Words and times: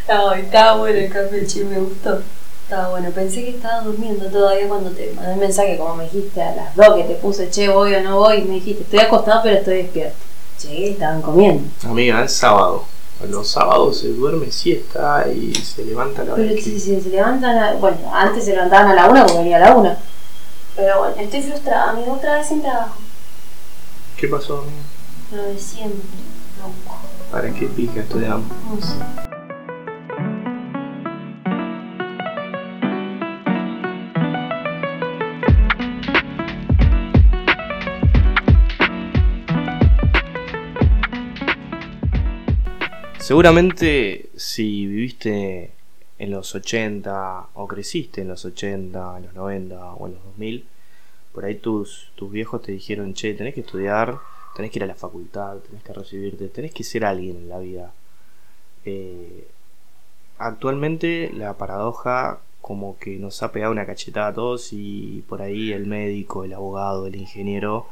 estaba, 0.00 0.38
estaba 0.38 0.76
bueno 0.78 0.98
el 0.98 1.10
café, 1.12 1.46
che, 1.46 1.64
me 1.64 1.78
gustó. 1.78 2.20
Estaba 2.64 2.88
bueno, 2.90 3.10
pensé 3.10 3.44
que 3.44 3.50
estabas 3.50 3.84
durmiendo 3.84 4.26
todavía 4.26 4.68
cuando 4.68 4.90
te 4.90 5.12
mandé 5.14 5.32
el 5.34 5.38
mensaje, 5.38 5.76
como 5.76 5.96
me 5.96 6.04
dijiste 6.04 6.42
a 6.42 6.54
las 6.56 6.74
dos 6.76 6.94
que 6.96 7.04
te 7.04 7.14
puse, 7.16 7.50
che, 7.50 7.68
voy 7.68 7.94
o 7.94 8.00
no 8.02 8.18
voy, 8.18 8.38
y 8.38 8.42
me 8.44 8.54
dijiste, 8.54 8.82
estoy 8.84 9.00
acostado 9.00 9.40
pero 9.42 9.56
estoy 9.56 9.76
despierto. 9.82 10.16
Llegué, 10.62 10.90
estaban 10.92 11.20
comiendo. 11.20 11.62
Amiga, 11.86 12.24
es 12.24 12.32
sábado. 12.32 12.84
Los 13.28 13.48
sábados 13.48 13.98
se 14.00 14.08
duerme 14.08 14.50
siesta 14.50 15.26
y 15.28 15.54
se 15.54 15.84
levanta 15.84 16.22
a 16.22 16.24
la 16.24 16.34
Pero 16.34 16.54
si 16.60 16.78
se 16.80 17.00
levantan, 17.10 17.56
a- 17.56 17.72
bueno, 17.74 17.96
antes 18.12 18.44
se 18.44 18.52
levantaban 18.52 18.88
a 18.88 18.94
la 18.94 19.08
una 19.08 19.22
porque 19.24 19.38
venía 19.38 19.56
a 19.58 19.60
la 19.60 19.74
una. 19.76 19.98
Pero 20.76 20.98
bueno, 20.98 21.14
estoy 21.18 21.42
frustrada, 21.42 21.90
amigo, 21.90 22.12
otra 22.14 22.38
vez 22.38 22.48
sin 22.48 22.60
trabajo. 22.62 22.96
¿Qué 24.16 24.26
pasó, 24.28 24.58
amiga? 24.58 24.82
Lo 25.32 25.42
de 25.52 25.58
siempre, 25.58 26.00
loco, 26.58 26.98
¿Para 27.34 27.52
qué 27.52 27.66
pica 27.66 27.98
estudiamos? 27.98 28.46
Seguramente 43.18 44.30
si 44.36 44.86
viviste 44.86 45.72
en 46.20 46.30
los 46.30 46.54
80 46.54 47.48
o 47.54 47.66
creciste 47.66 48.20
en 48.20 48.28
los 48.28 48.44
80, 48.44 49.16
en 49.16 49.24
los 49.24 49.34
90 49.34 49.94
o 49.94 50.06
en 50.06 50.14
los 50.14 50.22
2000, 50.22 50.68
por 51.32 51.44
ahí 51.44 51.56
tus, 51.56 52.12
tus 52.14 52.30
viejos 52.30 52.62
te 52.62 52.70
dijeron, 52.70 53.12
che, 53.12 53.34
tenés 53.34 53.54
que 53.54 53.62
estudiar, 53.62 54.20
tenés 54.54 54.70
que 54.70 54.78
ir 54.78 54.84
a 54.84 54.86
la 54.86 54.94
facultad, 54.94 55.58
tenés 55.58 55.82
que 55.82 55.92
recibirte, 55.92 56.48
tenés 56.48 56.72
que 56.72 56.84
ser 56.84 57.04
alguien 57.04 57.36
en 57.36 57.48
la 57.48 57.58
vida. 57.58 57.92
Eh, 58.84 59.48
actualmente 60.38 61.30
la 61.32 61.54
paradoja 61.54 62.40
como 62.60 62.98
que 62.98 63.18
nos 63.18 63.42
ha 63.42 63.52
pegado 63.52 63.72
una 63.72 63.86
cachetada 63.86 64.28
a 64.28 64.34
todos 64.34 64.72
y 64.72 65.22
por 65.28 65.42
ahí 65.42 65.72
el 65.72 65.86
médico, 65.86 66.44
el 66.44 66.54
abogado, 66.54 67.06
el 67.06 67.16
ingeniero 67.16 67.86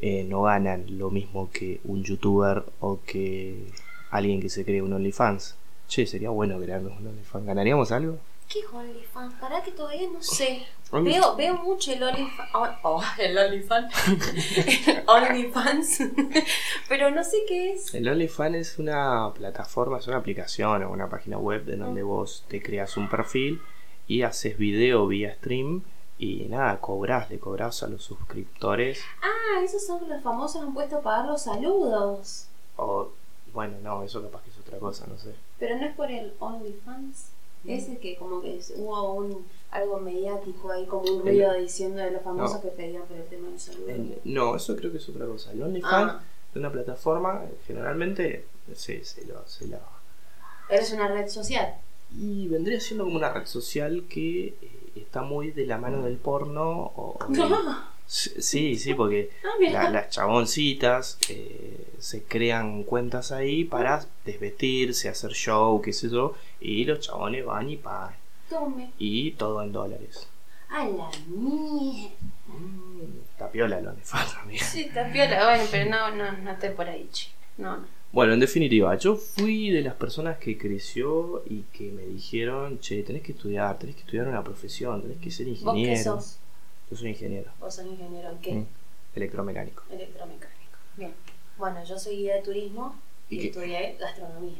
eh, 0.00 0.24
no 0.24 0.42
ganan 0.42 0.84
lo 0.98 1.10
mismo 1.10 1.50
que 1.52 1.80
un 1.84 2.02
youtuber 2.04 2.64
o 2.80 3.00
que 3.04 3.66
alguien 4.10 4.40
que 4.40 4.48
se 4.48 4.64
cree 4.64 4.82
un 4.82 4.92
OnlyFans. 4.92 5.56
Che, 5.88 6.06
sería 6.06 6.30
bueno 6.30 6.58
crearnos 6.60 6.98
un 7.00 7.08
OnlyFans. 7.08 7.46
¿Ganaríamos 7.46 7.92
algo? 7.92 8.18
¿Qué 8.52 8.58
es 8.60 8.66
OnlyFans? 8.72 9.34
Pará 9.40 9.62
que 9.62 9.70
todavía 9.72 10.08
no 10.12 10.22
sé. 10.22 10.66
Only- 10.90 11.12
Veo, 11.12 11.36
veo 11.36 11.54
mucho 11.56 11.90
el 11.92 12.02
OnlyFans. 12.02 12.50
Oh, 12.82 13.02
el 13.18 13.38
OnlyFans. 13.38 13.94
OnlyFans. 15.06 15.98
Pero 16.88 17.10
no 17.10 17.24
sé 17.24 17.38
qué 17.48 17.72
es. 17.72 17.94
El 17.94 18.08
OnlyFans 18.08 18.56
es 18.56 18.78
una 18.78 19.32
plataforma, 19.34 19.98
es 19.98 20.06
una 20.06 20.18
aplicación 20.18 20.82
o 20.84 20.90
una 20.90 21.08
página 21.08 21.38
web 21.38 21.64
de 21.64 21.76
donde 21.76 22.02
vos 22.02 22.44
te 22.48 22.62
creas 22.62 22.96
un 22.96 23.08
perfil 23.08 23.60
y 24.06 24.22
haces 24.22 24.58
video 24.58 25.06
vía 25.06 25.34
stream 25.36 25.82
y 26.18 26.44
nada, 26.50 26.78
cobrás, 26.80 27.30
le 27.30 27.38
cobrás 27.38 27.82
a 27.82 27.88
los 27.88 28.04
suscriptores 28.04 29.00
Ah, 29.22 29.60
esos 29.64 29.84
son 29.86 30.08
los 30.08 30.22
famosos 30.22 30.62
han 30.62 30.74
puesto 30.74 30.98
a 30.98 31.00
pagar 31.02 31.26
los 31.26 31.42
saludos. 31.42 32.46
o 32.76 33.08
bueno, 33.52 33.76
no, 33.82 34.02
eso 34.02 34.22
capaz 34.22 34.42
que 34.44 34.50
es 34.50 34.58
otra 34.58 34.78
cosa, 34.78 35.06
no 35.06 35.18
sé. 35.18 35.34
Pero 35.58 35.76
no 35.76 35.84
es 35.86 35.94
por 35.94 36.10
el 36.10 36.32
OnlyFans. 36.38 37.31
Ese 37.64 37.98
que 37.98 38.16
como 38.16 38.40
que 38.42 38.56
es- 38.58 38.72
hubo 38.76 39.12
un 39.14 39.46
algo 39.70 39.98
mediático 40.00 40.70
ahí, 40.70 40.84
como 40.86 41.02
un 41.10 41.20
El- 41.28 41.34
ruido 41.34 41.54
diciendo 41.54 42.00
de 42.02 42.10
los 42.10 42.22
famosos 42.22 42.56
No. 42.56 42.62
que 42.62 42.76
pedían 42.76 43.02
por 43.04 43.16
el 43.16 43.24
tema 43.24 43.48
del 43.48 43.58
saludo. 43.60 43.92
No, 44.24 44.56
eso 44.56 44.76
creo 44.76 44.90
que 44.92 44.98
es 44.98 45.08
otra 45.08 45.26
cosa. 45.26 45.52
El 45.52 45.62
OnlyFans 45.62 46.12
Ah, 46.12 46.22
es 46.50 46.56
una 46.56 46.70
plataforma, 46.72 47.42
generalmente 47.66 48.44
se, 48.74 49.04
se, 49.04 49.24
lo, 49.26 49.46
se 49.46 49.66
la 49.68 49.80
pero 50.68 50.82
es 50.82 50.92
una 50.92 51.08
red 51.08 51.28
social. 51.28 51.74
Y 52.18 52.48
vendría 52.48 52.80
siendo 52.80 53.04
como 53.04 53.16
una 53.16 53.32
red 53.32 53.46
social 53.46 54.04
que 54.08 54.48
eh, 54.48 54.56
está 54.96 55.22
muy 55.22 55.50
de 55.50 55.64
la 55.66 55.78
mano 55.78 56.02
del 56.02 56.16
porno. 56.16 56.92
O, 56.96 57.16
de- 57.28 57.38
Sí, 58.14 58.76
sí, 58.76 58.92
porque 58.92 59.30
mira. 59.58 59.84
la- 59.84 59.90
las 59.90 60.10
chaboncitas 60.10 61.16
eh, 61.30 61.86
se 61.98 62.22
crean 62.24 62.82
cuentas 62.84 63.32
ahí 63.32 63.64
para 63.64 64.04
desvestirse, 64.26 65.08
hacer 65.08 65.32
show, 65.32 65.80
qué 65.80 65.94
sé 65.94 66.10
yo, 66.10 66.34
y 66.60 66.84
los 66.84 67.00
chabones 67.00 67.44
van 67.46 67.70
y 67.70 67.76
pagan. 67.78 68.14
Tome. 68.50 68.90
Y 68.98 69.30
todo 69.32 69.62
en 69.62 69.72
dólares. 69.72 70.28
A 70.68 70.86
la 70.86 71.10
mierda. 71.26 72.10
Mm, 72.48 73.20
está 73.30 73.50
piola 73.50 73.78
el 73.78 73.86
OnlyFans, 73.86 74.34
amiga. 74.42 74.64
Sí, 74.64 74.82
está 74.82 75.10
piola, 75.10 75.44
bueno, 75.46 75.64
pero 75.70 75.90
no, 75.90 76.14
no, 76.14 76.32
no 76.32 76.50
estoy 76.50 76.70
por 76.70 76.86
ahí, 76.88 77.08
che. 77.12 77.30
No, 77.56 77.78
no. 77.78 77.86
Bueno, 78.12 78.34
en 78.34 78.40
definitiva, 78.40 78.94
yo 78.98 79.16
fui 79.16 79.70
de 79.70 79.80
las 79.80 79.94
personas 79.94 80.36
que 80.36 80.58
creció 80.58 81.42
y 81.46 81.62
que 81.72 81.90
me 81.92 82.02
dijeron, 82.02 82.78
che, 82.80 83.02
tenés 83.04 83.22
que 83.22 83.32
estudiar, 83.32 83.78
tenés 83.78 83.94
que 83.94 84.02
estudiar 84.02 84.28
una 84.28 84.44
profesión, 84.44 85.00
tenés 85.00 85.16
que 85.16 85.30
ser 85.30 85.46
¿Vos 85.46 85.58
ingeniero. 85.60 85.94
qué 85.96 86.02
sos? 86.04 86.38
Yo 86.92 86.98
soy 86.98 87.08
ingeniero. 87.08 87.50
¿Vos 87.58 87.74
sos 87.74 87.86
ingeniero 87.86 88.28
en 88.28 88.38
qué? 88.40 88.52
Mm, 88.52 88.66
Electromecánico. 89.14 89.82
Electromecánico. 89.90 90.76
Bien. 90.98 91.14
Bueno, 91.56 91.82
yo 91.84 91.98
soy 91.98 92.16
guía 92.16 92.34
de 92.34 92.42
turismo 92.42 92.94
y, 93.30 93.46
estudié 93.46 93.96
gastronomía. 93.98 94.58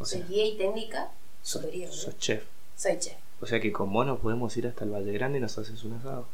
O 0.00 0.04
sea, 0.04 0.18
soy 0.18 0.28
guía 0.28 0.46
y 0.46 0.56
técnica 0.56 1.12
sos, 1.40 1.62
superior. 1.62 1.88
¿no? 1.88 1.94
sos 1.94 2.18
chef. 2.18 2.42
Soy 2.74 2.98
chef. 2.98 3.14
O 3.40 3.46
sea 3.46 3.60
que 3.60 3.70
con 3.70 3.92
vos 3.92 4.04
nos 4.04 4.18
podemos 4.18 4.56
ir 4.56 4.66
hasta 4.66 4.84
el 4.84 4.90
Valle 4.90 5.12
Grande 5.12 5.38
y 5.38 5.40
nos 5.40 5.56
haces 5.56 5.84
un 5.84 5.92
asado. 5.92 6.26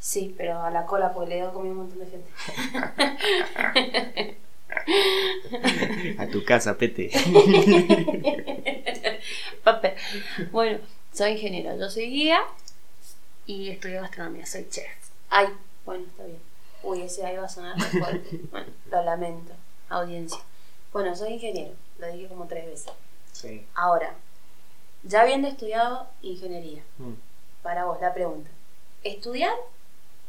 Sí, 0.00 0.34
pero 0.36 0.60
a 0.60 0.72
la 0.72 0.86
cola 0.86 1.12
porque 1.12 1.30
le 1.30 1.44
he 1.44 1.48
comido 1.50 1.74
un 1.74 1.86
montón 1.86 2.00
de 2.00 2.06
gente. 2.06 2.28
A 6.18 6.26
tu 6.26 6.44
casa, 6.44 6.76
pete. 6.76 7.12
Papel. 9.62 9.92
Bueno, 10.50 10.80
soy 11.12 11.30
ingeniero, 11.32 11.78
yo 11.78 11.88
soy 11.88 12.10
guía 12.10 12.42
y 13.46 13.70
estudio 13.70 14.00
gastronomía, 14.02 14.46
soy 14.46 14.68
chef. 14.70 14.86
Ay, 15.30 15.48
bueno, 15.84 16.04
está 16.06 16.24
bien. 16.24 16.40
Uy, 16.82 17.02
ese 17.02 17.24
ahí 17.24 17.36
va 17.36 17.44
a 17.44 17.48
sonar 17.48 17.76
muy 17.76 17.86
fuerte. 17.86 18.40
Bueno, 18.50 18.66
lo 18.90 19.02
lamento, 19.04 19.52
audiencia. 19.88 20.38
Bueno, 20.92 21.14
soy 21.16 21.34
ingeniero, 21.34 21.74
lo 21.98 22.06
dije 22.12 22.28
como 22.28 22.46
tres 22.46 22.66
veces. 22.66 22.92
Sí. 23.32 23.64
Ahora, 23.74 24.14
ya 25.02 25.22
habiendo 25.22 25.48
estudiado 25.48 26.06
ingeniería, 26.22 26.82
Mm. 26.98 27.12
para 27.62 27.84
vos 27.86 27.98
la 28.00 28.12
pregunta, 28.14 28.50
¿estudiar 29.04 29.54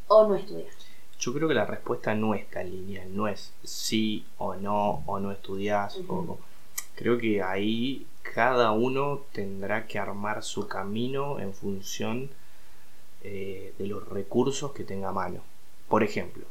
o 0.08 0.28
no 0.28 0.36
estudiar? 0.36 0.72
Yo 1.20 1.34
creo 1.34 1.48
que 1.48 1.54
la 1.54 1.66
respuesta 1.66 2.16
no 2.16 2.34
es 2.36 2.50
tan 2.50 2.70
lineal, 2.70 3.16
no 3.16 3.28
es 3.28 3.54
sí 3.64 4.26
o 4.38 4.56
no, 4.56 5.04
o 5.06 5.20
no 5.20 5.32
estudiás. 5.32 5.98
Ujú. 5.98 6.14
o- 6.34 6.40
Creo 6.96 7.18
que 7.18 7.42
ahí 7.42 8.06
cada 8.36 8.72
uno 8.72 9.24
tendrá 9.32 9.88
que 9.88 9.98
armar 9.98 10.44
su 10.44 10.68
camino 10.68 11.40
en 11.40 11.54
función 11.54 12.30
eh, 13.24 13.74
de 13.78 13.88
los 13.88 14.08
recursos 14.08 14.72
que 14.74 14.84
tenga 14.84 15.10
a 15.10 15.14
mano. 15.14 15.42
Por 15.88 16.04
ejemplo, 16.04 16.46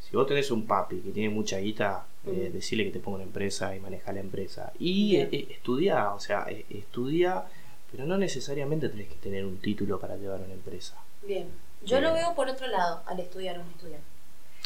si 0.00 0.16
vos 0.16 0.26
tenés 0.26 0.50
un 0.50 0.66
papi 0.66 1.00
que 1.00 1.10
tiene 1.10 1.28
mucha 1.34 1.58
guita, 1.58 2.06
eh, 2.26 2.50
decirle 2.52 2.84
que 2.84 2.90
te 2.92 3.00
ponga 3.00 3.16
una 3.16 3.24
empresa 3.24 3.74
y 3.76 3.80
maneja 3.80 4.12
la 4.12 4.20
empresa. 4.20 4.72
Y 4.78 5.16
eh, 5.16 5.46
estudia, 5.50 6.12
o 6.12 6.20
sea, 6.20 6.46
eh, 6.48 6.64
estudia, 6.70 7.44
pero 7.90 8.04
no 8.06 8.16
necesariamente 8.18 8.88
tenés 8.88 9.08
que 9.08 9.16
tener 9.16 9.44
un 9.44 9.58
título 9.58 9.98
para 9.98 10.16
llevar 10.16 10.40
una 10.40 10.54
empresa. 10.54 10.94
Bien. 11.26 11.48
Yo 11.84 12.00
lo 12.00 12.12
veo 12.12 12.34
por 12.34 12.48
otro 12.48 12.66
lado, 12.66 13.02
al 13.06 13.20
estudiar 13.20 13.58
o 13.58 13.64
no 13.64 13.70
estudiar. 13.70 14.00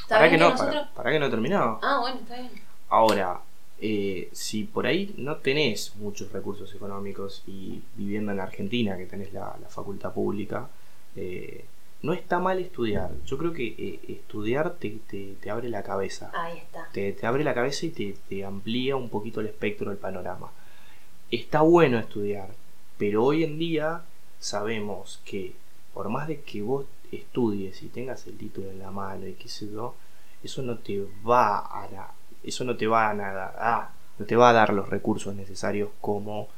¿Está 0.01 0.17
Para 0.17 0.31
que, 0.31 0.39
no, 0.39 0.51
nosotros- 0.51 0.75
para, 0.75 0.95
para 0.95 1.11
que 1.13 1.19
no 1.19 1.27
he 1.27 1.31
terminado. 1.31 1.79
Ah, 1.83 1.99
bueno, 2.01 2.21
está 2.21 2.37
bien. 2.39 2.51
Ahora, 2.89 3.41
eh, 3.81 4.29
si 4.33 4.65
por 4.65 4.87
ahí 4.87 5.15
no 5.19 5.37
tenés 5.37 5.95
muchos 5.97 6.33
recursos 6.33 6.73
económicos 6.75 7.43
y 7.47 7.83
viviendo 7.97 8.33
en 8.33 8.41
Argentina, 8.41 8.97
que 8.97 9.07
tenés 9.07 9.33
la, 9.33 9.57
la 9.61 9.69
facultad 9.69 10.13
pública, 10.13 10.69
eh, 11.17 11.65
no 12.03 12.13
está 12.13 12.39
mal 12.41 12.59
estudiar. 12.59 13.11
Yo 13.27 13.39
creo 13.39 13.53
que 13.53 13.67
eh, 13.67 14.01
estudiar 14.09 14.75
te, 14.75 14.99
te- 15.09 15.35
te 15.41 15.51
abre 15.51 15.69
la 15.69 15.83
cabeza. 15.83 16.31
Ahí 16.35 16.59
está. 16.59 16.89
Te, 16.93 17.13
te 17.13 17.27
abre 17.27 17.45
la 17.45 17.55
cabeza 17.55 17.87
y 17.87 17.91
te, 17.91 18.17
te 18.29 18.45
amplía 18.45 18.97
un 18.97 19.09
poquito 19.09 19.41
el 19.41 19.47
espectro 19.47 19.91
del 19.91 19.99
panorama. 19.99 20.51
Está 21.31 21.63
bueno 21.63 21.99
estudiar, 21.99 22.49
pero 22.99 23.25
hoy 23.25 23.45
en 23.45 23.59
día 23.59 24.03
sabemos 24.39 25.21
que 25.25 25.55
por 25.95 26.09
más 26.09 26.29
de 26.29 26.41
que 26.41 26.61
vos 26.63 26.87
estudies 27.11 27.83
y 27.83 27.89
tengas 27.89 28.27
el 28.27 28.37
título 28.37 28.71
en 28.71 28.79
la 28.79 28.91
mano 28.91 29.27
y 29.27 29.35
qué 29.35 29.49
sé 29.49 29.71
yo, 29.71 29.95
eso 30.43 30.63
no 30.63 30.79
te 30.79 31.07
va 31.27 31.59
a 31.59 31.89
la- 31.91 32.13
eso 32.43 32.65
no 32.65 32.77
te 32.77 32.87
va 32.87 33.11
a 33.11 33.15
nada, 33.15 33.55
ah, 33.59 33.91
no 34.19 34.27
te 34.27 34.35
va 34.37 34.51
a 34.51 34.53
dar 34.53 34.73
los 34.73 34.89
recursos 34.89 35.35
necesarios 35.35 35.91
como 36.01 36.49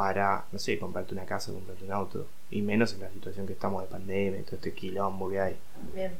para, 0.00 0.46
no 0.50 0.58
sé, 0.58 0.78
comprarte 0.78 1.12
una 1.12 1.26
casa, 1.26 1.52
comprarte 1.52 1.84
un 1.84 1.92
auto, 1.92 2.26
y 2.50 2.62
menos 2.62 2.94
en 2.94 3.00
la 3.00 3.10
situación 3.10 3.46
que 3.46 3.52
estamos 3.52 3.82
de 3.82 3.88
pandemia, 3.88 4.42
todo 4.46 4.56
este 4.56 4.72
quilombo 4.72 5.28
que 5.28 5.38
hay. 5.38 5.58
Bien. 5.94 6.16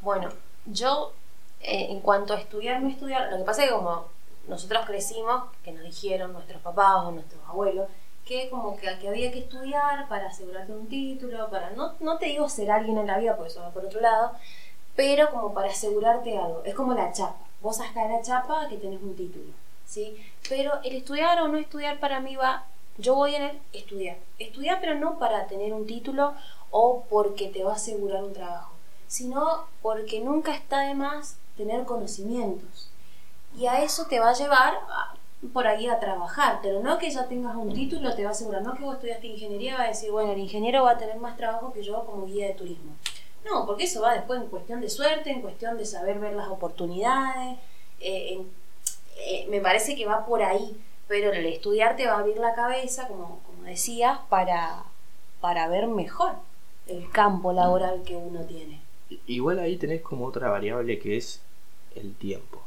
Bueno, 0.00 0.30
yo 0.64 1.12
eh, 1.60 1.88
en 1.90 2.00
cuanto 2.00 2.32
a 2.32 2.40
estudiar, 2.40 2.80
no 2.80 2.88
estudiar, 2.88 3.30
lo 3.30 3.36
que 3.36 3.44
pasa 3.44 3.62
es 3.62 3.68
que 3.68 3.74
como 3.74 4.06
nosotros 4.48 4.86
crecimos, 4.86 5.50
que 5.62 5.72
nos 5.72 5.84
dijeron 5.84 6.32
nuestros 6.32 6.62
papás 6.62 7.04
o 7.04 7.10
nuestros 7.10 7.42
abuelos, 7.46 7.90
que 8.24 8.48
como 8.48 8.74
que, 8.78 8.98
que 8.98 9.08
había 9.10 9.30
que 9.30 9.40
estudiar 9.40 10.08
para 10.08 10.28
asegurarte 10.28 10.72
un 10.72 10.88
título, 10.88 11.50
para, 11.50 11.72
no, 11.72 11.92
no 12.00 12.16
te 12.16 12.24
digo 12.24 12.48
ser 12.48 12.70
alguien 12.70 12.96
en 12.96 13.08
la 13.08 13.18
vida, 13.18 13.36
porque 13.36 13.52
eso 13.52 13.60
va 13.60 13.70
por 13.70 13.84
otro 13.84 14.00
lado, 14.00 14.32
pero 14.96 15.30
como 15.30 15.52
para 15.52 15.68
asegurarte 15.68 16.38
algo. 16.38 16.62
Es 16.64 16.74
como 16.74 16.94
la 16.94 17.12
chapa. 17.12 17.36
Vos 17.60 17.76
sacás 17.76 18.08
la 18.10 18.22
chapa 18.22 18.66
que 18.70 18.78
tenés 18.78 19.02
un 19.02 19.14
título. 19.14 19.52
¿sí? 19.84 20.16
Pero 20.48 20.80
el 20.82 20.96
estudiar 20.96 21.38
o 21.42 21.48
no 21.48 21.58
estudiar 21.58 22.00
para 22.00 22.20
mí 22.20 22.34
va, 22.34 22.64
yo 22.98 23.14
voy 23.14 23.34
en 23.34 23.60
estudiar. 23.72 24.16
Estudiar 24.38 24.80
pero 24.80 24.94
no 24.94 25.18
para 25.18 25.46
tener 25.46 25.72
un 25.72 25.86
título 25.86 26.34
o 26.70 27.04
porque 27.08 27.48
te 27.48 27.64
va 27.64 27.72
a 27.72 27.76
asegurar 27.76 28.24
un 28.24 28.32
trabajo, 28.32 28.72
sino 29.06 29.66
porque 29.82 30.20
nunca 30.20 30.54
está 30.54 30.80
de 30.80 30.94
más 30.94 31.36
tener 31.56 31.84
conocimientos. 31.84 32.90
Y 33.56 33.66
a 33.66 33.82
eso 33.82 34.06
te 34.06 34.18
va 34.18 34.30
a 34.30 34.34
llevar 34.34 34.74
por 35.52 35.66
ahí 35.66 35.86
a 35.86 36.00
trabajar, 36.00 36.60
pero 36.62 36.80
no 36.80 36.98
que 36.98 37.10
ya 37.10 37.28
tengas 37.28 37.54
un 37.54 37.72
título 37.72 38.14
te 38.14 38.22
va 38.22 38.30
a 38.30 38.32
asegurar, 38.32 38.62
no 38.62 38.74
que 38.74 38.82
vos 38.82 38.94
estudiaste 38.94 39.26
ingeniería 39.26 39.76
va 39.76 39.84
a 39.84 39.88
decir, 39.88 40.10
bueno, 40.10 40.32
el 40.32 40.38
ingeniero 40.38 40.84
va 40.84 40.92
a 40.92 40.98
tener 40.98 41.16
más 41.18 41.36
trabajo 41.36 41.72
que 41.72 41.82
yo 41.82 42.04
como 42.04 42.26
guía 42.26 42.48
de 42.48 42.54
turismo. 42.54 42.92
No, 43.44 43.66
porque 43.66 43.84
eso 43.84 44.00
va 44.00 44.14
después 44.14 44.40
en 44.40 44.48
cuestión 44.48 44.80
de 44.80 44.88
suerte, 44.88 45.30
en 45.30 45.42
cuestión 45.42 45.76
de 45.76 45.84
saber 45.84 46.18
ver 46.18 46.32
las 46.32 46.48
oportunidades, 46.48 47.58
eh, 48.00 48.42
eh, 49.16 49.46
me 49.50 49.60
parece 49.60 49.94
que 49.94 50.06
va 50.06 50.24
por 50.24 50.42
ahí, 50.42 50.76
pero 51.08 51.32
el 51.32 51.46
estudiar 51.46 51.96
te 51.96 52.06
va 52.06 52.14
a 52.14 52.18
abrir 52.20 52.38
la 52.38 52.54
cabeza, 52.54 53.08
como, 53.08 53.40
como 53.46 53.64
decías, 53.64 54.20
para, 54.28 54.84
para 55.40 55.68
ver 55.68 55.86
mejor 55.86 56.32
el 56.86 57.10
campo 57.10 57.52
laboral 57.52 58.02
que 58.04 58.16
uno 58.16 58.44
tiene. 58.44 58.80
Igual 59.26 59.58
ahí 59.58 59.76
tenés 59.76 60.02
como 60.02 60.26
otra 60.26 60.50
variable 60.50 60.98
que 60.98 61.16
es 61.16 61.40
el 61.94 62.14
tiempo. 62.14 62.62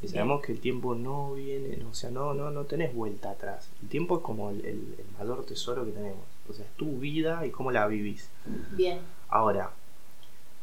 Y 0.00 0.08
sabemos 0.08 0.42
que 0.42 0.52
el 0.52 0.60
tiempo 0.60 0.94
no 0.94 1.32
viene, 1.32 1.84
o 1.90 1.94
sea, 1.94 2.10
no, 2.10 2.32
no, 2.32 2.50
no 2.50 2.64
tenés 2.64 2.94
vuelta 2.94 3.30
atrás. 3.30 3.68
El 3.82 3.88
tiempo 3.88 4.18
es 4.18 4.22
como 4.22 4.50
el, 4.50 4.64
el, 4.64 4.96
mayor 5.18 5.44
tesoro 5.44 5.84
que 5.84 5.90
tenemos. 5.90 6.24
O 6.48 6.52
sea, 6.52 6.64
es 6.64 6.70
tu 6.72 6.98
vida 6.98 7.44
y 7.44 7.50
cómo 7.50 7.72
la 7.72 7.86
vivís. 7.88 8.30
Bien. 8.70 9.00
Ahora, 9.28 9.72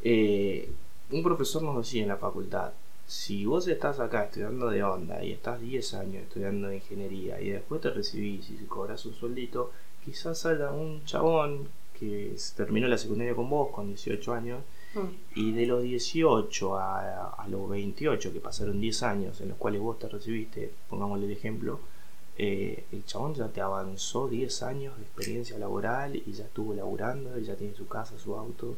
eh, 0.02 0.70
un 1.10 1.22
profesor 1.22 1.62
nos 1.62 1.76
decía 1.76 2.02
en 2.02 2.08
la 2.08 2.16
facultad, 2.16 2.72
si 3.06 3.46
vos 3.46 3.68
estás 3.68 4.00
acá 4.00 4.24
estudiando 4.24 4.68
de 4.68 4.82
onda 4.82 5.22
y 5.22 5.32
estás 5.32 5.60
10 5.60 5.94
años 5.94 6.22
estudiando 6.24 6.72
ingeniería 6.72 7.40
y 7.40 7.50
después 7.50 7.80
te 7.80 7.90
recibís 7.90 8.50
y 8.50 8.56
cobras 8.66 9.06
un 9.06 9.14
sueldito, 9.14 9.70
quizás 10.04 10.38
salga 10.38 10.72
un 10.72 11.04
chabón 11.04 11.68
que 11.98 12.36
terminó 12.56 12.88
la 12.88 12.98
secundaria 12.98 13.34
con 13.34 13.48
vos 13.48 13.70
con 13.70 13.88
18 13.88 14.34
años 14.34 14.60
mm. 14.94 15.38
y 15.38 15.52
de 15.52 15.66
los 15.66 15.82
18 15.82 16.78
a, 16.78 17.28
a, 17.30 17.48
los 17.48 17.68
28, 17.68 18.32
que 18.32 18.40
pasaron 18.40 18.80
10 18.80 19.02
años 19.04 19.40
en 19.40 19.50
los 19.50 19.58
cuales 19.58 19.80
vos 19.80 19.98
te 19.98 20.08
recibiste, 20.08 20.72
pongámosle 20.88 21.26
el 21.26 21.32
ejemplo, 21.32 21.80
eh, 22.38 22.84
el 22.92 23.04
chabón 23.06 23.34
ya 23.34 23.48
te 23.48 23.62
avanzó 23.62 24.28
10 24.28 24.62
años 24.62 24.96
de 24.98 25.04
experiencia 25.04 25.58
laboral 25.58 26.16
y 26.16 26.32
ya 26.32 26.44
estuvo 26.44 26.74
laburando, 26.74 27.38
y 27.38 27.44
ya 27.44 27.56
tiene 27.56 27.74
su 27.74 27.86
casa, 27.86 28.18
su 28.18 28.34
auto. 28.34 28.76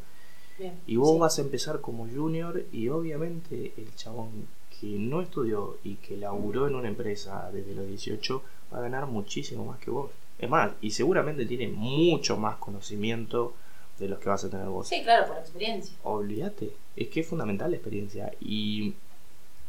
Y 0.86 0.96
vos 0.96 1.18
vas 1.18 1.38
a 1.38 1.42
empezar 1.42 1.80
como 1.80 2.08
junior 2.08 2.64
y 2.72 2.88
obviamente 2.88 3.72
el 3.76 3.94
chabón 3.94 4.48
que 4.80 4.86
no 4.86 5.20
estudió 5.20 5.78
y 5.84 5.96
que 5.96 6.16
laburó 6.16 6.66
en 6.68 6.74
una 6.74 6.88
empresa 6.88 7.50
desde 7.52 7.74
los 7.74 7.86
18 7.86 8.42
va 8.72 8.78
a 8.78 8.82
ganar 8.82 9.06
muchísimo 9.06 9.64
más 9.64 9.78
que 9.78 9.90
vos. 9.90 10.10
Es 10.38 10.48
más, 10.48 10.72
y 10.80 10.90
seguramente 10.90 11.46
tiene 11.46 11.68
mucho 11.68 12.36
más 12.36 12.56
conocimiento 12.56 13.54
de 13.98 14.08
los 14.08 14.20
que 14.20 14.28
vas 14.28 14.44
a 14.44 14.50
tener 14.50 14.68
vos. 14.68 14.88
Sí, 14.88 15.02
claro, 15.02 15.26
por 15.26 15.38
experiencia. 15.38 15.96
Olvídate, 16.04 16.72
es 16.94 17.08
que 17.08 17.20
es 17.20 17.26
fundamental 17.26 17.70
la 17.70 17.76
experiencia. 17.76 18.32
Y, 18.40 18.94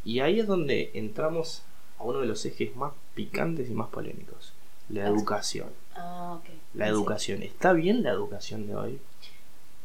y 0.06 0.20
ahí 0.20 0.40
es 0.40 0.48
donde 0.48 0.92
entramos 0.94 1.64
a 1.98 2.04
uno 2.04 2.20
de 2.20 2.28
los 2.28 2.46
ejes 2.46 2.76
más 2.76 2.94
picantes 3.16 3.70
y 3.70 3.74
más 3.74 3.90
polémicos, 3.90 4.54
la 4.90 5.08
educación. 5.08 5.70
Ah. 5.96 6.40
La 6.76 6.88
educación. 6.88 7.42
¿Está 7.42 7.74
bien 7.74 8.04
la 8.04 8.12
educación 8.12 8.68
de 8.68 8.76
hoy? 8.76 9.00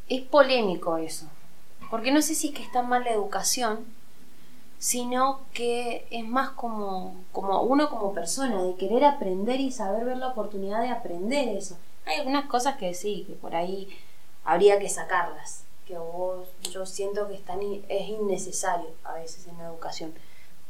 Es 0.08 0.22
polémico 0.22 0.96
eso. 0.96 1.26
Porque 1.90 2.12
no 2.12 2.22
sé 2.22 2.34
si 2.34 2.48
es 2.48 2.54
que 2.54 2.62
está 2.62 2.82
mal 2.82 3.04
la 3.04 3.10
educación, 3.10 3.84
sino 4.78 5.40
que 5.52 6.06
es 6.10 6.26
más 6.26 6.50
como, 6.50 7.16
como 7.32 7.62
uno 7.62 7.88
como 7.88 8.12
persona, 8.12 8.62
de 8.62 8.74
querer 8.74 9.04
aprender 9.04 9.60
y 9.60 9.72
saber 9.72 10.04
ver 10.04 10.18
la 10.18 10.28
oportunidad 10.28 10.82
de 10.82 10.90
aprender 10.90 11.48
eso. 11.48 11.78
Hay 12.04 12.18
algunas 12.18 12.46
cosas 12.46 12.76
que 12.76 12.92
sí, 12.92 13.24
que 13.26 13.34
por 13.34 13.54
ahí 13.54 13.88
habría 14.44 14.78
que 14.78 14.88
sacarlas, 14.88 15.64
que 15.86 15.96
vos, 15.96 16.48
yo 16.70 16.84
siento 16.84 17.28
que 17.28 17.34
están, 17.34 17.60
es 17.62 18.08
innecesario 18.08 18.90
a 19.04 19.14
veces 19.14 19.46
en 19.46 19.56
la 19.58 19.64
educación. 19.64 20.12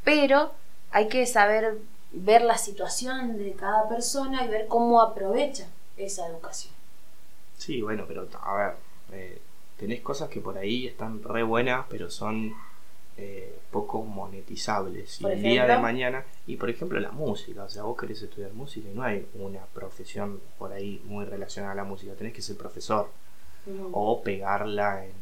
Pero 0.03 0.51
hay 0.91 1.07
que 1.09 1.25
saber 1.25 1.79
ver 2.13 2.41
la 2.41 2.57
situación 2.57 3.37
de 3.37 3.53
cada 3.53 3.89
persona 3.89 4.45
y 4.45 4.47
ver 4.47 4.67
cómo 4.67 5.01
aprovecha 5.01 5.67
esa 5.97 6.27
educación. 6.27 6.73
Sí, 7.57 7.81
bueno, 7.81 8.05
pero 8.07 8.27
a 8.41 8.55
ver, 8.55 8.75
eh, 9.11 9.39
tenés 9.77 10.01
cosas 10.01 10.29
que 10.29 10.41
por 10.41 10.57
ahí 10.57 10.87
están 10.87 11.23
re 11.23 11.43
buenas, 11.43 11.85
pero 11.89 12.09
son 12.09 12.53
eh, 13.17 13.59
poco 13.71 14.03
monetizables. 14.03 15.21
Y 15.21 15.25
el 15.25 15.41
día 15.41 15.65
de 15.65 15.77
mañana, 15.77 16.25
y 16.47 16.57
por 16.57 16.69
ejemplo 16.69 16.99
la 16.99 17.11
música, 17.11 17.63
o 17.63 17.69
sea, 17.69 17.83
vos 17.83 17.97
querés 17.97 18.21
estudiar 18.21 18.51
música 18.53 18.89
y 18.89 18.93
no 18.93 19.03
hay 19.03 19.25
una 19.35 19.61
profesión 19.65 20.41
por 20.57 20.73
ahí 20.73 21.01
muy 21.05 21.25
relacionada 21.25 21.73
a 21.73 21.75
la 21.75 21.83
música, 21.83 22.13
tenés 22.13 22.33
que 22.33 22.41
ser 22.41 22.57
profesor 22.57 23.09
o 23.93 24.21
pegarla 24.21 25.05
en, 25.05 25.13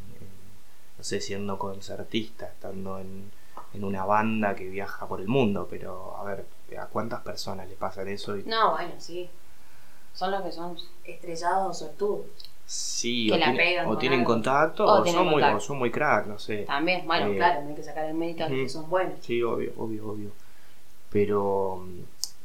no 0.98 1.04
sé, 1.04 1.22
siendo 1.22 1.58
concertista, 1.58 2.48
estando 2.48 3.00
en, 3.00 3.32
en, 3.74 3.84
una 3.84 4.06
banda 4.06 4.56
que 4.56 4.68
viaja 4.68 5.08
por 5.08 5.22
el 5.22 5.28
mundo, 5.28 5.68
pero 5.70 6.18
a 6.18 6.24
ver, 6.24 6.46
¿a 6.78 6.88
cuántas 6.88 7.22
personas 7.22 7.70
le 7.70 7.76
pasan 7.76 8.08
eso? 8.08 8.36
Y... 8.36 8.44
No, 8.44 8.72
bueno, 8.72 8.94
sí. 8.98 9.30
Son 10.14 10.32
los 10.32 10.42
que 10.42 10.52
son 10.52 10.78
estrellados 11.04 11.82
o 11.82 11.86
sortudos. 11.86 12.26
Sí, 12.74 13.30
o, 13.30 13.98
tienen 13.98 14.24
contacto 14.24 14.86
o, 14.86 15.06
son, 15.06 15.28
muy, 15.28 15.44
son 15.60 15.78
muy 15.78 15.92
crack, 15.92 16.26
no 16.26 16.40
sé. 16.40 16.64
También, 16.64 17.06
bueno, 17.06 17.28
eh, 17.28 17.36
claro, 17.36 17.62
no 17.62 17.70
hay 17.70 17.76
que 17.76 17.84
sacar 17.84 18.06
el 18.06 18.16
mérito 18.16 18.48
que 18.48 18.68
son 18.68 18.90
buenos. 18.90 19.14
Sí, 19.22 19.44
obvio, 19.44 19.74
obvio, 19.78 20.08
obvio. 20.08 20.32
Pero, 21.12 21.86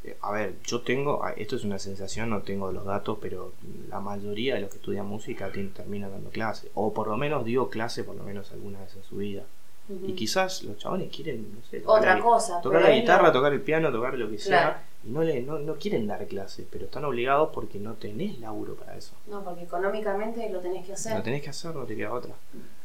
eh, 0.03 0.15
a 0.21 0.31
ver, 0.31 0.55
yo 0.63 0.81
tengo, 0.81 1.23
ah, 1.23 1.33
esto 1.35 1.55
es 1.55 1.63
una 1.63 1.79
sensación, 1.79 2.29
no 2.29 2.41
tengo 2.43 2.71
los 2.71 2.85
datos, 2.85 3.17
pero 3.19 3.53
la 3.89 4.01
mayoría 4.01 4.53
de 4.53 4.61
los 4.61 4.69
que 4.69 4.77
estudian 4.77 5.07
música 5.07 5.49
terminan 5.51 6.11
dando 6.11 6.29
clase. 6.29 6.69
O 6.75 6.93
por 6.93 7.07
lo 7.07 7.17
menos 7.17 7.43
dio 7.43 7.69
clase 7.69 8.03
por 8.03 8.15
lo 8.15 8.23
menos 8.23 8.51
alguna 8.51 8.81
vez 8.81 8.95
en 8.95 9.03
su 9.03 9.17
vida. 9.17 9.45
Y 9.89 10.13
quizás 10.13 10.63
los 10.63 10.77
chabones 10.77 11.09
quieren, 11.13 11.55
no 11.55 11.61
sé, 11.69 11.81
otra 11.85 12.19
cosa. 12.19 12.61
Tocar 12.61 12.81
la 12.81 12.91
guitarra, 12.91 13.31
tocar 13.31 13.53
el 13.53 13.61
piano, 13.61 13.91
tocar 13.91 14.13
lo 14.13 14.29
que 14.29 14.37
sea 14.37 14.83
y 15.03 15.09
no, 15.11 15.23
le, 15.23 15.41
no, 15.41 15.59
no 15.59 15.75
quieren 15.75 16.07
dar 16.07 16.25
clases, 16.27 16.65
pero 16.69 16.85
están 16.85 17.05
obligados 17.05 17.49
porque 17.53 17.79
no 17.79 17.93
tenés 17.93 18.39
laburo 18.39 18.75
para 18.75 18.97
eso. 18.97 19.13
No, 19.27 19.43
porque 19.43 19.63
económicamente 19.63 20.49
lo 20.49 20.59
tenés 20.59 20.85
que 20.85 20.93
hacer. 20.93 21.15
Lo 21.15 21.23
tenés 21.23 21.41
que 21.41 21.49
hacer, 21.49 21.73
no 21.73 21.85
te 21.85 21.95
queda 21.95 22.13
otra. 22.13 22.33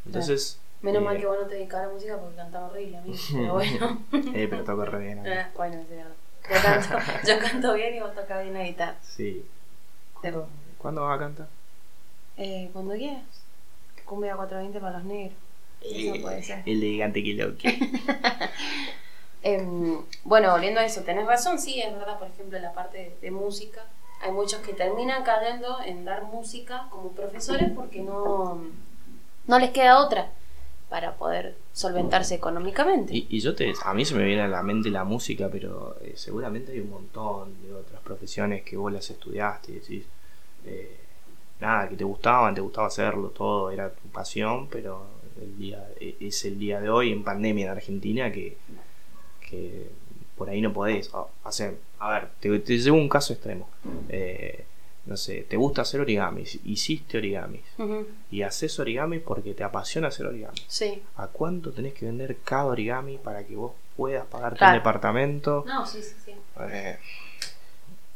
Entonces. 0.07 0.61
Menos 0.83 1.03
mal 1.03 1.17
eh, 1.17 1.21
que 1.21 1.27
vos 1.27 1.39
no 1.41 1.47
te 1.47 1.55
dedicas 1.55 1.81
a 1.81 1.87
la 1.87 1.93
música 1.93 2.19
porque 2.19 2.37
cantaba 2.37 2.67
horrible 2.67 2.99
a 2.99 3.01
mí, 3.01 3.15
pero 3.33 3.55
bueno. 3.55 4.05
eh, 4.13 4.47
pero 4.49 4.65
toco 4.65 4.85
re 4.85 4.99
bien. 4.99 5.27
Ah, 5.27 5.51
bueno, 5.57 5.81
es 5.81 5.89
verdad. 5.89 6.13
Yo 6.49 6.63
canto, 6.63 6.99
yo 7.27 7.39
canto 7.41 7.75
bien 7.75 7.95
y 7.95 8.01
vos 8.01 8.15
tocas 8.15 8.43
bien 8.43 8.55
la 8.55 8.65
guitarra. 8.65 8.97
Sí. 9.03 9.45
¿Cuándo, 10.21 10.49
¿Cuándo 10.79 11.03
vas 11.03 11.17
a 11.17 11.19
cantar? 11.19 11.47
Eh, 12.37 12.71
cuando 12.73 12.95
quieras. 12.95 13.23
Cumbia 14.05 14.37
420 14.37 14.81
para 14.81 14.99
los 14.99 15.07
negros. 15.07 15.39
Eso 15.85 16.23
puede 16.23 16.43
ser. 16.43 16.63
El 16.67 16.83
elegante 16.83 17.23
que 17.23 17.35
Em, 19.47 19.99
bueno, 20.25 20.53
volviendo 20.53 20.81
a 20.81 20.87
eso, 20.87 21.03
tenés 21.03 21.27
razón, 21.27 21.59
sí, 21.59 21.79
es 21.79 21.93
verdad, 21.93 22.19
por 22.19 22.29
ejemplo, 22.29 22.59
la 22.59 22.73
parte 22.73 23.15
de, 23.21 23.31
música. 23.31 23.85
Hay 24.23 24.33
muchos 24.33 24.63
que 24.63 24.73
terminan 24.73 25.23
cayendo 25.23 25.83
en 25.85 26.07
dar 26.07 26.25
música 26.25 26.87
como 26.89 27.11
profesores 27.13 27.71
porque 27.75 28.01
no, 28.01 28.63
no 29.47 29.59
les 29.59 29.71
queda 29.71 29.99
otra 29.99 30.31
para 30.89 31.17
poder 31.17 31.59
solventarse 31.75 32.35
económicamente. 32.37 33.13
Y, 33.13 33.41
yo 33.41 33.55
te, 33.55 33.75
a 33.85 33.93
mí 33.93 34.07
se 34.07 34.15
me 34.15 34.25
viene 34.25 34.43
a 34.43 34.49
la 34.49 34.63
mente 34.63 34.89
la 34.89 35.05
música, 35.05 35.51
pero 35.53 35.97
eh, 36.01 36.15
seguramente 36.17 36.73
hay 36.73 36.81
un 36.81 36.91
montón 36.91 37.61
de 37.63 37.75
otras 37.75 38.01
profesiones 38.01 38.63
que 38.63 38.79
vos 38.79 38.91
las 38.91 39.11
estudiaste 39.11 39.73
y 39.73 39.75
decís, 39.75 40.05
eh, 40.65 41.01
nada, 41.61 41.89
que 41.91 41.97
te 41.97 42.05
gustaban, 42.05 42.55
te 42.55 42.63
gustaba 42.63 42.87
hacerlo, 42.87 43.29
todo, 43.29 43.71
era 43.71 43.91
tu 43.91 44.09
pasión, 44.09 44.69
pero 44.69 45.05
el 45.41 45.59
día, 45.59 45.89
e, 46.01 46.17
es 46.21 46.45
el 46.45 46.59
día 46.59 46.81
de 46.81 46.91
hoy 46.91 47.13
en 47.13 47.25
pandemia 47.25 47.67
en 47.67 47.71
Argentina 47.71 48.33
que 48.33 48.57
que 49.49 49.89
por 50.37 50.51
ahí 50.51 50.61
no 50.61 50.73
podés 50.73 51.11
hacer. 51.45 51.79
A 51.99 52.11
ver, 52.11 52.29
te, 52.41 52.59
te 52.59 52.79
llevo 52.79 52.97
un 52.97 53.09
caso 53.09 53.33
extremo. 53.33 53.69
Eh, 54.09 54.65
no 55.07 55.17
sé, 55.19 55.43
te 55.43 55.57
gusta 55.57 55.83
hacer 55.83 56.01
origamis, 56.01 56.59
hiciste 56.65 57.19
origamis 57.19 57.61
y 58.31 58.41
haces 58.41 58.79
origamis 58.79 59.21
porque 59.21 59.53
te 59.53 59.63
apasiona 59.63 60.09
hacer 60.09 60.25
origamis. 60.25 60.65
Sí. 60.67 61.03
¿A 61.17 61.27
cuánto 61.27 61.73
tenés 61.73 61.93
que 61.93 62.07
vender 62.07 62.39
cada 62.43 62.65
origami 62.65 63.19
para 63.19 63.45
que 63.45 63.55
vos 63.55 63.73
puedas 63.97 64.25
pagarte 64.27 64.65
un 64.65 64.73
departamento? 64.73 65.63
No, 65.67 65.87
sí, 65.87 66.03
sí, 66.03 66.15
sí. 66.25 66.33
Eh, 66.59 66.97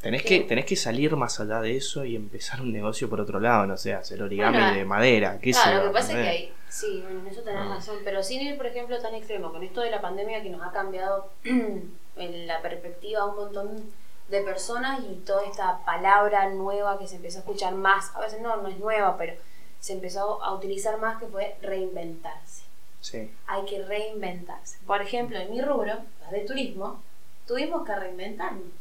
tenés, 0.01 0.23
que, 0.23 0.41
tenés 0.41 0.65
que 0.65 0.77
salir 0.77 1.15
más 1.15 1.39
allá 1.41 1.61
de 1.61 1.77
eso 1.77 2.07
y 2.07 2.17
empezar 2.17 2.63
un 2.63 2.73
negocio 2.73 3.11
por 3.11 3.21
otro 3.21 3.39
lado, 3.39 3.67
no 3.67 3.77
sé, 3.77 3.93
hacer 3.93 4.23
origami 4.23 4.79
de 4.79 4.87
madera. 4.87 5.39
¿qué 5.39 5.51
claro, 5.51 5.85
lo 5.85 5.89
que 5.89 5.95
pasa 5.95 6.13
es 6.13 6.25
que 6.25 6.29
hay, 6.29 6.53
Sí, 6.69 7.05
en 7.09 7.27
eso 7.27 7.43
tenés 7.43 7.63
ah. 7.63 7.75
razón, 7.77 7.97
pero 8.05 8.23
sin 8.23 8.43
ir, 8.43 8.57
por 8.57 8.67
ejemplo, 8.67 9.01
tan 9.01 9.15
extremo, 9.15 9.53
con 9.53 9.63
esto 9.63 9.81
de 9.81 9.91
la 9.91 10.01
pandemia 10.01 10.43
que 10.43 10.51
nos 10.51 10.67
ha 10.67 10.71
cambiado 10.71 11.31
en 11.45 12.47
la 12.47 12.61
perspectiva 12.63 13.23
a 13.23 13.27
un 13.27 13.37
montón 13.37 13.93
de 14.29 14.43
personas 14.43 15.01
y 15.09 15.15
toda 15.25 15.45
esta 15.45 15.85
palabra 15.85 16.51
nueva 16.51 16.99
que 16.99 17.07
se 17.07 17.17
empezó 17.17 17.39
a 17.39 17.41
escuchar 17.41 17.75
más, 17.75 18.15
a 18.15 18.21
veces 18.21 18.41
no, 18.41 18.57
no 18.57 18.69
es 18.69 18.79
nueva, 18.79 19.17
pero 19.17 19.35
se 19.81 19.95
empezó 19.95 20.43
a 20.43 20.55
utilizar 20.55 20.99
más 20.99 21.19
que 21.19 21.27
fue 21.27 21.57
reinventarse. 21.63 22.65
Sí. 23.01 23.31
Hay 23.47 23.65
que 23.65 23.83
reinventarse. 23.83 24.79
Por 24.87 25.01
ejemplo, 25.01 25.39
en 25.39 25.51
mi 25.51 25.63
rubro, 25.63 25.95
las 26.21 26.31
de 26.31 26.41
turismo, 26.41 27.03
tuvimos 27.47 27.87
que 27.87 27.95
reinventarnos, 27.95 28.73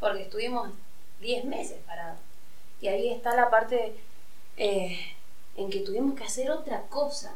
porque 0.00 0.22
estuvimos 0.22 0.70
10 1.20 1.44
meses 1.44 1.78
parados. 1.86 2.18
Y 2.80 2.88
ahí 2.88 3.10
está 3.10 3.36
la 3.36 3.50
parte 3.50 3.94
eh, 4.56 4.98
en 5.58 5.68
que 5.70 5.80
tuvimos 5.80 6.14
que 6.14 6.24
hacer 6.24 6.50
otra 6.50 6.82
cosa. 6.88 7.34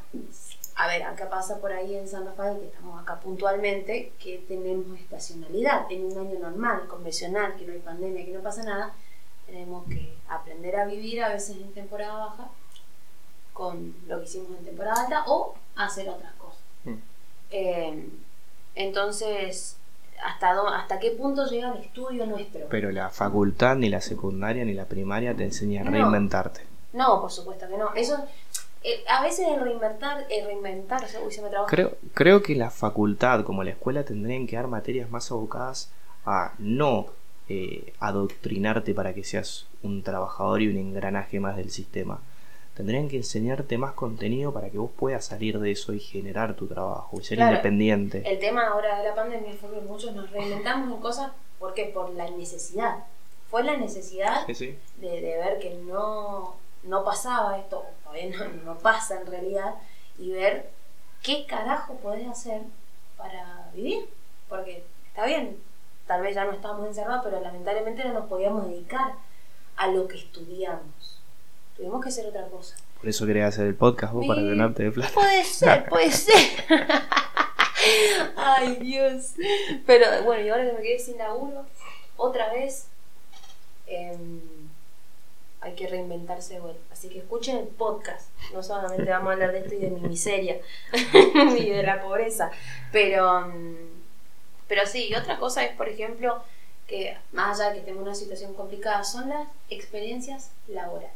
A 0.76 0.86
ver, 0.86 1.02
acá 1.02 1.28
pasa 1.28 1.60
por 1.60 1.70
ahí 1.72 1.94
en 1.96 2.08
San 2.08 2.24
Rafael, 2.24 2.58
que 2.58 2.66
estamos 2.66 3.00
acá 3.02 3.20
puntualmente, 3.20 4.12
que 4.18 4.38
tenemos 4.48 4.98
estacionalidad. 4.98 5.84
En 5.90 6.06
un 6.06 6.16
año 6.18 6.38
normal, 6.38 6.86
convencional, 6.88 7.54
que 7.56 7.66
no 7.66 7.72
hay 7.74 7.80
pandemia, 7.80 8.24
que 8.24 8.32
no 8.32 8.40
pasa 8.40 8.62
nada, 8.62 8.94
tenemos 9.46 9.86
que 9.88 10.14
aprender 10.28 10.76
a 10.76 10.86
vivir 10.86 11.22
a 11.22 11.28
veces 11.28 11.56
en 11.56 11.72
temporada 11.74 12.14
baja 12.26 12.50
con 13.52 13.94
lo 14.08 14.18
que 14.20 14.24
hicimos 14.24 14.56
en 14.58 14.64
temporada 14.64 15.02
alta 15.02 15.24
o 15.26 15.54
hacer 15.76 16.08
otras 16.08 16.32
cosas. 16.34 16.62
Mm. 16.84 16.94
Eh, 17.50 18.08
entonces, 18.74 19.76
¿hasta, 20.24 20.54
dó- 20.54 20.68
¿hasta 20.68 20.98
qué 20.98 21.10
punto 21.10 21.44
llega 21.46 21.72
el 21.74 21.82
estudio 21.82 22.24
nuestro? 22.26 22.66
Pero 22.70 22.90
la 22.90 23.10
facultad, 23.10 23.76
ni 23.76 23.90
la 23.90 24.00
secundaria, 24.00 24.64
ni 24.64 24.72
la 24.72 24.86
primaria 24.86 25.34
te 25.36 25.44
enseña 25.44 25.82
a 25.82 25.84
reinventarte. 25.84 26.62
No, 26.64 26.71
por 27.20 27.30
supuesto 27.32 27.68
que 27.68 27.76
no. 27.78 27.92
Eso, 27.94 28.16
eh, 28.84 29.04
a 29.08 29.22
veces 29.22 29.46
el 29.48 29.60
reinventar, 29.60 30.26
el 30.30 30.44
reinventarse, 30.46 31.18
uy, 31.24 31.32
se 31.32 31.42
me 31.42 31.48
trabó. 31.48 31.66
Creo, 31.66 31.92
creo 32.14 32.42
que 32.42 32.54
la 32.54 32.70
facultad, 32.70 33.44
como 33.44 33.62
la 33.64 33.70
escuela, 33.70 34.04
tendrían 34.04 34.46
que 34.46 34.56
dar 34.56 34.66
materias 34.68 35.10
más 35.10 35.30
abocadas 35.30 35.90
a 36.26 36.52
no 36.58 37.06
eh, 37.48 37.92
adoctrinarte 38.00 38.94
para 38.94 39.12
que 39.14 39.24
seas 39.24 39.66
un 39.82 40.02
trabajador 40.02 40.62
y 40.62 40.68
un 40.68 40.76
engranaje 40.76 41.40
más 41.40 41.56
del 41.56 41.70
sistema. 41.70 42.20
Tendrían 42.74 43.08
que 43.08 43.16
enseñarte 43.18 43.76
más 43.76 43.92
contenido 43.92 44.52
para 44.52 44.70
que 44.70 44.78
vos 44.78 44.90
puedas 44.96 45.26
salir 45.26 45.58
de 45.58 45.72
eso 45.72 45.92
y 45.92 46.00
generar 46.00 46.54
tu 46.54 46.66
trabajo 46.66 47.20
y 47.20 47.24
ser 47.24 47.36
Claro. 47.36 47.50
independiente. 47.52 48.22
El 48.24 48.38
tema 48.38 48.68
ahora 48.68 48.98
de 48.98 49.08
la 49.08 49.14
pandemia 49.14 49.52
fue 49.60 49.70
que 49.70 49.80
muchos 49.82 50.14
nos 50.14 50.30
reinventamos 50.30 50.90
en 50.94 51.00
cosas, 51.02 51.32
¿por 51.58 51.74
qué? 51.74 51.86
Por 51.92 52.10
la 52.14 52.30
necesidad. 52.30 53.04
Fue 53.50 53.62
la 53.62 53.76
necesidad 53.76 54.46
Sí, 54.46 54.54
sí. 54.54 54.78
de, 54.96 55.08
de 55.20 55.36
ver 55.36 55.58
que 55.58 55.74
no, 55.86 56.54
no 56.82 57.04
pasaba 57.04 57.58
esto, 57.58 57.78
o 57.78 58.04
todavía 58.04 58.36
no, 58.36 58.72
no 58.72 58.78
pasa 58.78 59.20
en 59.20 59.26
realidad, 59.26 59.74
y 60.18 60.30
ver 60.30 60.70
qué 61.22 61.46
carajo 61.46 61.96
podés 61.96 62.28
hacer 62.28 62.62
para 63.16 63.70
vivir. 63.74 64.08
Porque 64.48 64.84
está 65.08 65.26
bien, 65.26 65.58
tal 66.06 66.22
vez 66.22 66.34
ya 66.34 66.44
no 66.44 66.52
estábamos 66.52 66.86
encerrados, 66.86 67.22
pero 67.24 67.40
lamentablemente 67.40 68.04
no 68.04 68.12
nos 68.12 68.26
podíamos 68.26 68.68
dedicar 68.68 69.14
a 69.76 69.86
lo 69.86 70.06
que 70.08 70.18
estudiamos. 70.18 71.20
Tuvimos 71.76 72.02
que 72.02 72.10
hacer 72.10 72.26
otra 72.26 72.46
cosa. 72.48 72.76
Por 72.98 73.08
eso 73.08 73.26
quería 73.26 73.46
hacer 73.46 73.66
el 73.66 73.74
podcast 73.74 74.12
vos, 74.12 74.26
para 74.26 74.42
llenarte 74.42 74.84
de 74.84 74.92
plata. 74.92 75.12
Puede 75.14 75.44
ser, 75.44 75.88
puede 75.88 76.10
ser. 76.10 76.64
Ay, 78.36 78.76
Dios. 78.76 79.32
Pero 79.86 80.22
bueno, 80.24 80.44
y 80.44 80.48
ahora 80.50 80.66
que 80.66 80.72
me 80.76 80.82
quedé 80.82 80.98
sin 80.98 81.18
laburo, 81.18 81.66
otra 82.16 82.52
vez 82.52 82.86
em, 83.86 84.40
hay 85.62 85.74
que 85.74 85.86
reinventarse 85.86 86.60
de. 86.60 86.76
Así 86.90 87.08
que 87.08 87.18
escuchen 87.18 87.56
el 87.56 87.68
podcast. 87.68 88.28
No 88.52 88.62
solamente 88.62 89.08
vamos 89.08 89.30
a 89.30 89.32
hablar 89.34 89.52
de 89.52 89.60
esto 89.60 89.74
y 89.74 89.78
de 89.78 89.90
mi 89.90 90.00
miseria 90.00 90.60
y 91.56 91.70
de 91.70 91.82
la 91.82 92.02
pobreza. 92.02 92.50
Pero, 92.90 93.42
mm, 93.48 93.76
pero 94.68 94.86
sí, 94.86 95.14
otra 95.14 95.38
cosa 95.38 95.64
es, 95.64 95.74
por 95.76 95.88
ejemplo, 95.88 96.42
que 96.88 97.16
más 97.32 97.60
allá 97.60 97.70
de 97.70 97.78
que 97.78 97.86
tengo 97.86 98.02
una 98.02 98.14
situación 98.14 98.54
complicada, 98.54 99.04
son 99.04 99.28
las 99.28 99.48
experiencias 99.70 100.50
laborales. 100.66 101.12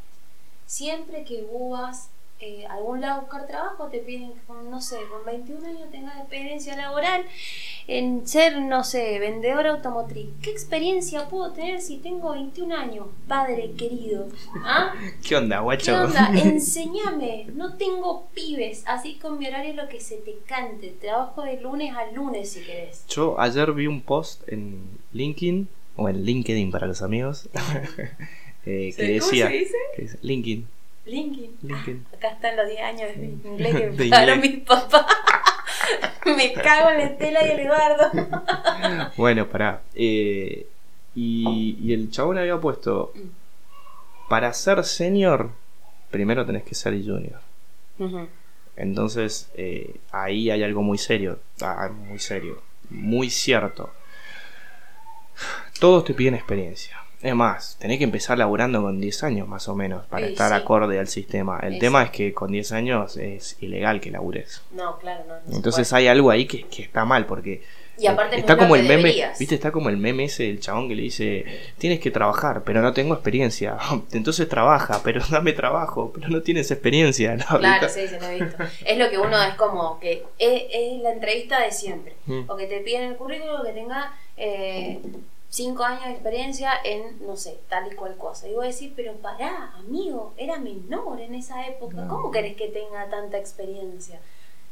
Siempre 0.65 1.25
que 1.25 1.43
vos 1.43 2.09
eh, 2.39 2.67
algún 2.69 3.01
lado 3.01 3.15
a 3.15 3.21
buscar 3.21 3.47
trabajo, 3.47 3.87
te 3.87 4.01
piden 4.01 4.33
que 4.35 4.41
con, 4.47 4.71
no 4.71 4.81
sé, 4.81 4.97
con 5.11 5.25
21 5.25 5.67
años 5.67 5.91
tengas 5.91 6.19
experiencia 6.19 6.77
laboral 6.77 7.25
en 7.87 8.27
ser, 8.27 8.61
no 8.61 8.85
sé, 8.85 9.19
vendedor 9.19 9.67
automotriz. 9.67 10.29
¿Qué 10.43 10.51
experiencia 10.51 11.29
puedo 11.29 11.53
tener 11.53 11.81
si 11.81 11.97
tengo 11.97 12.33
21 12.33 12.77
años, 12.77 13.07
padre 13.27 13.73
querido? 13.79 14.29
¿Ah? 14.63 14.93
¿Qué 15.27 15.37
onda, 15.37 15.57
¿Qué 15.57 15.63
guacho? 15.63 16.05
onda? 16.05 16.31
Enseñame. 16.43 17.47
No 17.55 17.77
tengo 17.77 18.27
pibes. 18.35 18.85
Así 18.87 19.15
con 19.15 19.39
mi 19.39 19.47
horario 19.47 19.73
lo 19.73 19.89
que 19.89 20.01
se 20.01 20.17
te 20.17 20.37
cante. 20.47 20.95
Trabajo 21.01 21.43
de 21.43 21.59
lunes 21.61 21.95
a 21.95 22.11
lunes 22.13 22.51
si 22.51 22.61
querés. 22.61 23.07
Yo 23.09 23.41
ayer 23.41 23.73
vi 23.73 23.87
un 23.87 24.03
post 24.03 24.47
en 24.49 24.99
LinkedIn, 25.13 25.69
o 25.97 26.09
en 26.09 26.23
LinkedIn 26.23 26.71
para 26.71 26.87
los 26.87 27.01
amigos, 27.01 27.49
eh, 28.67 28.93
que 28.95 29.03
decía... 29.03 29.49
dice? 29.49 29.75
que 29.97 30.03
dice, 30.03 30.19
LinkedIn, 30.21 30.69
LinkedIn. 31.07 31.57
LinkedIn. 31.63 32.07
Acá 32.17 32.29
están 32.31 32.57
los 32.57 32.69
10 32.69 32.81
años 32.83 33.17
de 33.17 33.25
inglés 33.49 33.75
que 33.77 33.91
me 33.91 34.11
pagaron 34.11 34.41
mis 34.41 34.59
papás. 34.61 35.07
me 36.27 36.53
cago 36.53 36.91
en 36.91 36.99
la 36.99 37.05
Estela 37.05 37.47
y 37.47 37.51
el 37.51 37.61
Eduardo. 37.61 38.11
Bueno, 39.17 39.49
pará. 39.49 39.83
eh, 39.95 40.67
y, 41.15 41.79
y 41.81 41.93
el 41.95 42.11
chabón 42.11 42.37
había 42.39 42.61
puesto, 42.61 43.13
para 44.29 44.53
ser 44.53 44.85
senior, 44.85 45.51
primero 46.11 46.45
tenés 46.45 46.63
que 46.65 46.75
ser 46.75 46.93
junior. 47.03 47.41
Entonces, 48.77 49.49
eh, 49.55 49.97
ahí 50.13 50.51
hay 50.51 50.63
algo 50.63 50.83
muy 50.83 50.99
serio. 50.99 51.39
Ah, 51.63 51.89
muy 51.89 52.19
serio. 52.19 52.61
Muy 52.91 53.31
cierto. 53.31 53.91
Todos 55.81 56.05
te 56.05 56.13
piden 56.13 56.35
experiencia. 56.35 56.99
Es 57.27 57.35
más, 57.35 57.77
tenés 57.81 57.99
que 57.99 58.05
empezar 58.05 58.39
laburando 58.39 58.83
con 58.83 59.01
10 59.01 59.23
años 59.25 59.49
más 59.49 59.69
o 59.69 59.75
menos 59.75 60.07
para 60.07 60.27
Sí, 60.27 60.33
estar 60.33 60.51
sí. 60.51 60.57
acorde 60.57 60.99
al 60.99 61.09
sistema. 61.09 61.59
El 61.63 61.75
Sí, 61.75 61.79
tema 61.81 62.03
es 62.05 62.11
que 62.11 62.33
con 62.33 62.53
10 62.53 62.73
años 62.73 63.17
es 63.17 63.57
ilegal 63.61 64.01
que 64.01 64.11
labures. 64.11 64.63
No, 64.73 64.99
claro, 64.99 65.25
no. 65.47 65.57
Entonces 65.57 65.93
hay 65.93 66.07
algo 66.09 66.31
ahí 66.31 66.47
que, 66.47 66.63
que 66.67 66.83
está 66.83 67.05
mal 67.05 67.27
porque 67.27 67.63
Y 67.99 68.07
aparte 68.07 68.37
no 68.37 68.41
está 68.41 68.57
como 68.59 68.77
el 68.77 68.83
meme, 68.83 68.97
deberías. 69.05 69.39
viste, 69.39 69.55
está 69.55 69.73
como 69.73 69.89
el 69.89 69.97
meme 69.97 70.25
ese 70.25 70.43
del 70.45 70.61
chabón 70.61 70.87
que 70.89 70.95
le 70.95 71.03
dice, 71.03 71.45
tienes 71.79 71.99
que 71.99 72.11
trabajar, 72.11 72.63
pero 72.63 72.83
no 72.83 72.93
tengo 72.93 73.15
experiencia. 73.15 73.79
Entonces 74.13 74.49
trabaja, 74.49 75.01
pero 75.03 75.23
dame 75.31 75.53
trabajo, 75.55 76.13
pero 76.15 76.29
no 76.29 76.43
tienes 76.43 76.71
experiencia. 76.71 77.37
¿no? 77.37 77.59
Claro, 77.59 77.89
sí, 77.89 78.07
se 78.07 78.21
lo 78.21 78.27
he 78.29 78.35
visto. 78.43 78.63
Es 78.85 78.99
lo 78.99 79.09
que 79.11 79.19
uno 79.19 79.43
es 79.43 79.55
como 79.55 79.99
que 79.99 80.25
es, 80.39 80.63
es 80.71 81.01
la 81.03 81.13
entrevista 81.13 81.61
de 81.61 81.73
siempre. 81.73 82.15
Mm. 82.27 82.43
O 82.51 82.57
que 82.57 82.67
te 82.67 82.81
piden 82.81 83.03
el 83.11 83.17
currículum 83.17 83.65
que 83.65 83.73
tenga 83.73 84.13
eh, 84.37 85.01
cinco 85.49 85.85
años 85.85 86.05
de 86.05 86.13
experiencia 86.13 86.71
en, 86.85 87.25
no 87.27 87.37
sé, 87.37 87.59
tal 87.69 87.91
y 87.93 87.95
cual 87.97 88.17
cosa. 88.17 88.49
Y 88.49 88.55
vos 88.55 88.65
decís, 88.65 88.93
pero 88.95 89.15
pará, 89.15 89.73
amigo, 89.77 90.33
era 90.37 90.59
menor 90.59 91.21
en 91.21 91.35
esa 91.35 91.67
época. 91.67 91.97
No. 91.97 92.09
¿Cómo 92.09 92.31
querés 92.31 92.57
que 92.57 92.69
tenga 92.69 93.09
tanta 93.09 93.39
experiencia? 93.39 94.21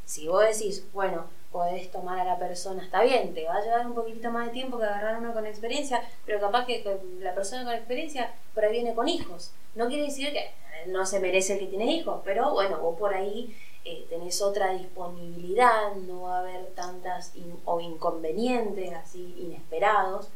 Si 0.05 0.27
vos 0.27 0.43
decís, 0.45 0.85
bueno, 0.93 1.25
podés 1.51 1.91
tomar 1.91 2.19
a 2.19 2.25
la 2.25 2.37
persona, 2.37 2.83
está 2.83 3.01
bien, 3.01 3.33
te 3.33 3.45
va 3.45 3.55
a 3.55 3.61
llevar 3.63 3.87
un 3.87 3.95
poquito 3.95 4.29
más 4.29 4.45
de 4.47 4.51
tiempo 4.53 4.77
que 4.77 4.83
agarrar 4.85 5.17
uno 5.19 5.33
con 5.33 5.47
experiencia, 5.47 6.03
pero 6.25 6.39
capaz 6.39 6.65
que 6.65 6.83
la 7.19 7.33
persona 7.33 7.63
con 7.63 7.73
experiencia 7.73 8.31
por 8.53 8.65
ahí 8.65 8.71
viene 8.73 8.93
con 8.93 9.07
hijos. 9.07 9.51
No 9.73 9.87
quiere 9.87 10.03
decir 10.03 10.31
que 10.31 10.51
no 10.91 11.05
se 11.07 11.19
merece 11.19 11.53
el 11.53 11.59
que 11.59 11.65
tiene 11.67 11.85
hijos, 11.91 12.21
pero 12.23 12.51
bueno, 12.51 12.77
vos 12.79 12.99
por 12.99 13.13
ahí 13.15 13.55
eh, 13.83 14.05
tenés 14.09 14.41
otra 14.41 14.73
disponibilidad, 14.73 15.95
no 15.95 16.23
va 16.23 16.37
a 16.37 16.39
haber 16.41 16.67
tantas 16.75 17.35
in- 17.35 17.59
o 17.65 17.79
inconvenientes 17.79 18.93
así 18.93 19.33
inesperados. 19.39 20.29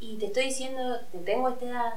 Y 0.00 0.16
te 0.16 0.26
estoy 0.26 0.44
diciendo 0.46 0.98
que 1.12 1.18
tengo 1.18 1.48
esta 1.48 1.64
edad, 1.66 1.94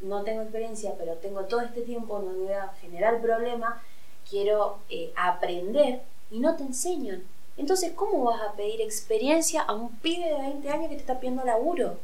no 0.00 0.22
tengo 0.22 0.42
experiencia, 0.42 0.94
pero 0.98 1.14
tengo 1.14 1.42
todo 1.44 1.60
este 1.62 1.82
tiempo, 1.82 2.18
no 2.18 2.32
voy 2.44 2.52
a 2.52 2.68
generar 2.80 3.20
problema, 3.20 3.82
quiero 4.28 4.78
eh, 4.88 5.12
aprender 5.16 6.02
y 6.30 6.38
no 6.40 6.56
te 6.56 6.62
enseñan. 6.62 7.22
Entonces, 7.56 7.92
¿cómo 7.94 8.24
vas 8.24 8.40
a 8.42 8.52
pedir 8.52 8.80
experiencia 8.80 9.62
a 9.62 9.74
un 9.74 9.90
pibe 9.96 10.26
de 10.26 10.34
20 10.38 10.70
años 10.70 10.88
que 10.88 10.94
te 10.96 11.00
está 11.00 11.18
pidiendo 11.18 11.44
laburo? 11.44 11.98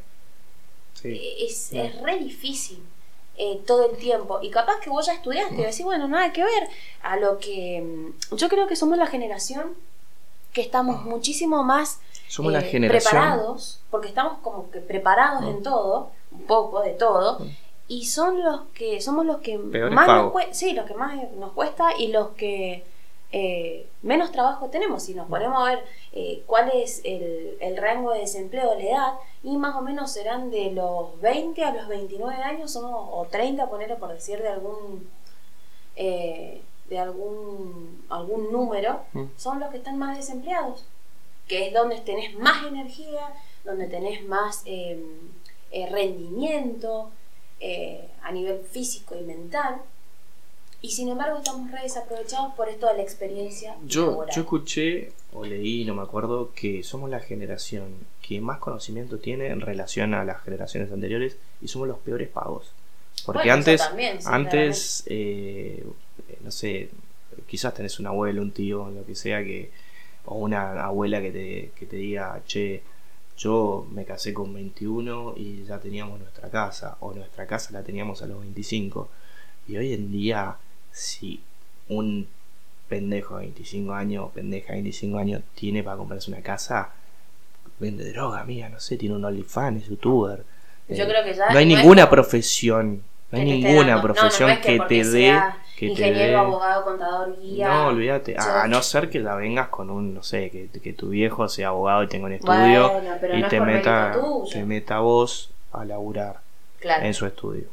Sí. 0.95 1.09
Eh, 1.09 1.47
es, 1.47 1.73
No. 1.73 1.83
es 1.83 2.00
re 2.02 2.19
difícil 2.19 2.83
eh, 3.38 3.61
todo 3.66 3.90
el 3.90 3.97
tiempo. 3.99 4.40
Y 4.43 4.50
capaz 4.50 4.81
que 4.81 4.90
vos 4.90 5.07
ya 5.07 5.12
estudiaste 5.14 5.55
y 5.55 5.59
decís, 5.64 5.85
bueno, 5.85 6.09
nada 6.09 6.33
que 6.33 6.43
ver 6.43 6.69
a 7.02 7.16
lo 7.16 7.38
que... 7.38 7.81
mm, 8.31 8.37
Yo 8.37 8.49
creo 8.49 8.66
que 8.66 8.76
somos 8.76 8.97
la 8.99 9.07
generación 9.07 9.75
que 10.52 10.62
estamos 10.62 11.05
muchísimo 11.05 11.62
más 11.62 12.00
Somos 12.28 12.52
la 12.52 12.61
eh, 12.61 12.62
generación. 12.62 13.11
preparados, 13.12 13.80
porque 13.90 14.09
estamos 14.09 14.38
como 14.42 14.71
que 14.71 14.80
preparados 14.80 15.42
Mm. 15.42 15.49
en 15.49 15.62
todo, 15.62 16.11
un 16.33 16.42
poco 16.42 16.80
de 16.83 16.90
todo, 16.90 17.38
Mm. 17.40 17.50
y 17.88 18.04
son 18.06 18.42
los 18.42 18.62
que 18.75 19.00
somos 19.00 19.25
los 19.26 19.38
que 19.38 19.59
Peores 19.59 19.95
más 19.95 20.06
nos 20.09 20.33
cuesta, 20.33 20.54
sí, 20.54 20.73
los 20.73 20.87
que 20.87 20.95
más 20.95 21.14
nos 21.35 21.52
cuesta 21.52 21.90
y 21.99 22.09
los 22.09 22.28
que 22.30 22.85
eh, 23.33 23.88
menos 24.02 24.30
trabajo 24.30 24.66
tenemos. 24.68 25.02
Si 25.02 25.12
nos 25.12 25.28
ponemos 25.28 25.61
a 25.61 25.64
ver 25.71 25.85
eh, 26.12 26.42
cuál 26.47 26.71
es 26.73 27.00
el, 27.04 27.56
el 27.61 27.76
rango 27.76 28.12
de 28.12 28.21
desempleo, 28.21 28.75
la 28.75 28.83
edad, 28.85 29.12
y 29.42 29.56
más 29.56 29.75
o 29.76 29.83
menos 29.83 30.12
serán 30.12 30.50
de 30.50 30.71
los 30.71 31.21
20 31.21 31.62
a 31.64 31.75
los 31.75 31.88
29 31.88 32.40
años, 32.42 32.71
somos, 32.73 32.92
o 33.12 33.26
30, 33.30 33.68
ponerle 33.68 33.97
por 33.97 34.11
decir 34.12 34.40
de 34.40 34.49
algún 34.49 35.09
eh, 35.97 36.62
de 36.88 36.99
algún 36.99 38.04
algún 38.09 38.52
número, 38.52 39.00
Mm. 39.12 39.25
son 39.37 39.59
los 39.61 39.71
que 39.71 39.78
están 39.78 39.99
más 39.99 40.16
desempleados, 40.16 40.85
que 41.48 41.68
es 41.68 41.74
donde 41.74 42.00
tenés 42.00 42.34
más 42.34 42.66
energía, 42.66 43.32
donde 43.64 43.86
tenés 43.86 44.24
más 44.24 44.62
eh, 44.64 44.98
eh, 45.70 45.88
rendimiento 45.90 47.10
eh, 47.60 48.08
a 48.22 48.32
nivel 48.32 48.60
físico 48.60 49.16
y 49.18 49.24
mental. 49.24 49.80
Y 50.82 50.90
sin 50.90 51.08
embargo 51.08 51.38
estamos 51.38 51.70
re 51.70 51.82
desaprovechados 51.82 52.54
por 52.54 52.68
esto 52.68 52.86
de 52.86 52.94
la 52.94 53.02
experiencia. 53.02 53.76
Yo, 53.86 54.06
laboral. 54.06 54.34
yo 54.34 54.42
escuché 54.42 55.12
o 55.32 55.44
leí, 55.44 55.84
no 55.84 55.94
me 55.94 56.02
acuerdo, 56.02 56.52
que 56.54 56.82
somos 56.82 57.10
la 57.10 57.20
generación 57.20 57.94
que 58.22 58.40
más 58.40 58.58
conocimiento 58.58 59.18
tiene 59.18 59.48
en 59.48 59.60
relación 59.60 60.14
a 60.14 60.24
las 60.24 60.42
generaciones 60.42 60.92
anteriores 60.92 61.36
y 61.60 61.68
somos 61.68 61.88
los 61.88 61.98
peores 61.98 62.28
pagos. 62.28 62.70
Porque 63.24 63.40
Bueno, 63.40 63.54
antes, 63.54 63.80
también, 63.80 64.18
antes 64.24 65.04
eh, 65.06 65.84
no 66.42 66.50
sé, 66.50 66.90
quizás 67.46 67.74
tenés 67.74 67.98
un 67.98 68.06
abuelo, 68.06 68.42
un 68.42 68.52
tío, 68.52 68.88
lo 68.90 69.04
que 69.04 69.14
sea, 69.14 69.42
que 69.42 69.70
o 70.26 70.37
una 70.37 70.85
abuela 70.85 71.21
que 71.21 71.30
te, 71.33 71.71
que 71.78 71.87
te 71.87 71.97
diga, 71.97 72.40
che, 72.47 72.83
yo 73.38 73.87
me 73.92 74.04
casé 74.04 74.33
con 74.33 74.52
21 74.54 75.35
y 75.37 75.64
ya 75.64 75.78
teníamos 75.78 76.18
nuestra 76.21 76.49
casa, 76.50 76.97
o 77.00 77.12
nuestra 77.12 77.47
casa 77.47 77.73
la 77.73 77.83
teníamos 77.83 78.23
a 78.23 78.26
los 78.26 78.40
25. 78.40 79.09
Y 79.68 79.76
hoy 79.76 79.92
en 79.92 80.11
día, 80.12 80.56
si 80.92 81.40
un 81.88 82.28
pendejo 82.88 83.37
de 83.37 83.47
25 83.47 83.92
años 83.92 84.25
o 84.26 84.30
pendeja 84.30 84.68
de 84.68 84.75
25 84.75 85.18
años 85.18 85.42
tiene 85.54 85.83
para 85.83 85.97
comprarse 85.97 86.30
una 86.30 86.40
casa, 86.40 86.90
vende 87.78 88.11
droga, 88.12 88.45
mía, 88.45 88.68
no 88.68 88.80
sé, 88.80 88.97
tiene 88.97 89.16
un 89.16 89.25
OnlyFans, 89.25 89.83
es 89.83 89.88
youtuber. 89.88 90.45
Yo 90.88 91.04
Eh, 91.04 91.09
creo 91.09 91.25
que 91.25 91.35
ya 91.35 91.50
no 91.52 91.59
hay 91.59 91.66
no 91.66 91.73
es 91.73 91.78
ninguna 91.78 92.09
profesión, 92.09 93.02
no 93.30 93.38
hay 93.38 93.45
ninguna 93.45 94.00
profesión 94.00 94.50
que 94.62 94.78
te 94.80 94.95
dé. 94.99 95.04
sea 95.04 95.59
Que 95.76 95.87
Ingeniero, 95.87 96.38
abogado, 96.40 96.85
contador, 96.85 97.37
guía. 97.40 97.68
no, 97.68 97.87
olvídate. 97.88 98.35
A, 98.38 98.62
a 98.62 98.66
no 98.66 98.80
ser 98.83 99.11
que 99.11 99.21
la 99.21 99.35
vengas 99.35 99.68
con 99.68 99.90
un, 99.90 100.14
no 100.14 100.23
sé, 100.23 100.50
que, 100.50 100.68
que 100.80 100.92
tu 100.95 101.11
viejo 101.11 101.49
sea 101.49 101.68
abogado 101.68 102.02
y 102.02 102.09
tenga 102.09 102.26
un 102.26 102.33
estudio 102.33 102.90
Bueno, 102.92 103.16
y 103.37 103.42
no 103.42 103.49
te 103.49 103.61
meta, 103.61 104.16
te 104.50 104.64
meta 104.64 105.00
vos 105.00 105.50
a 105.73 105.85
laburar 105.85 106.40
Claro. 106.80 107.04
en 107.04 107.12
su 107.14 107.26
estudio. 107.26 107.64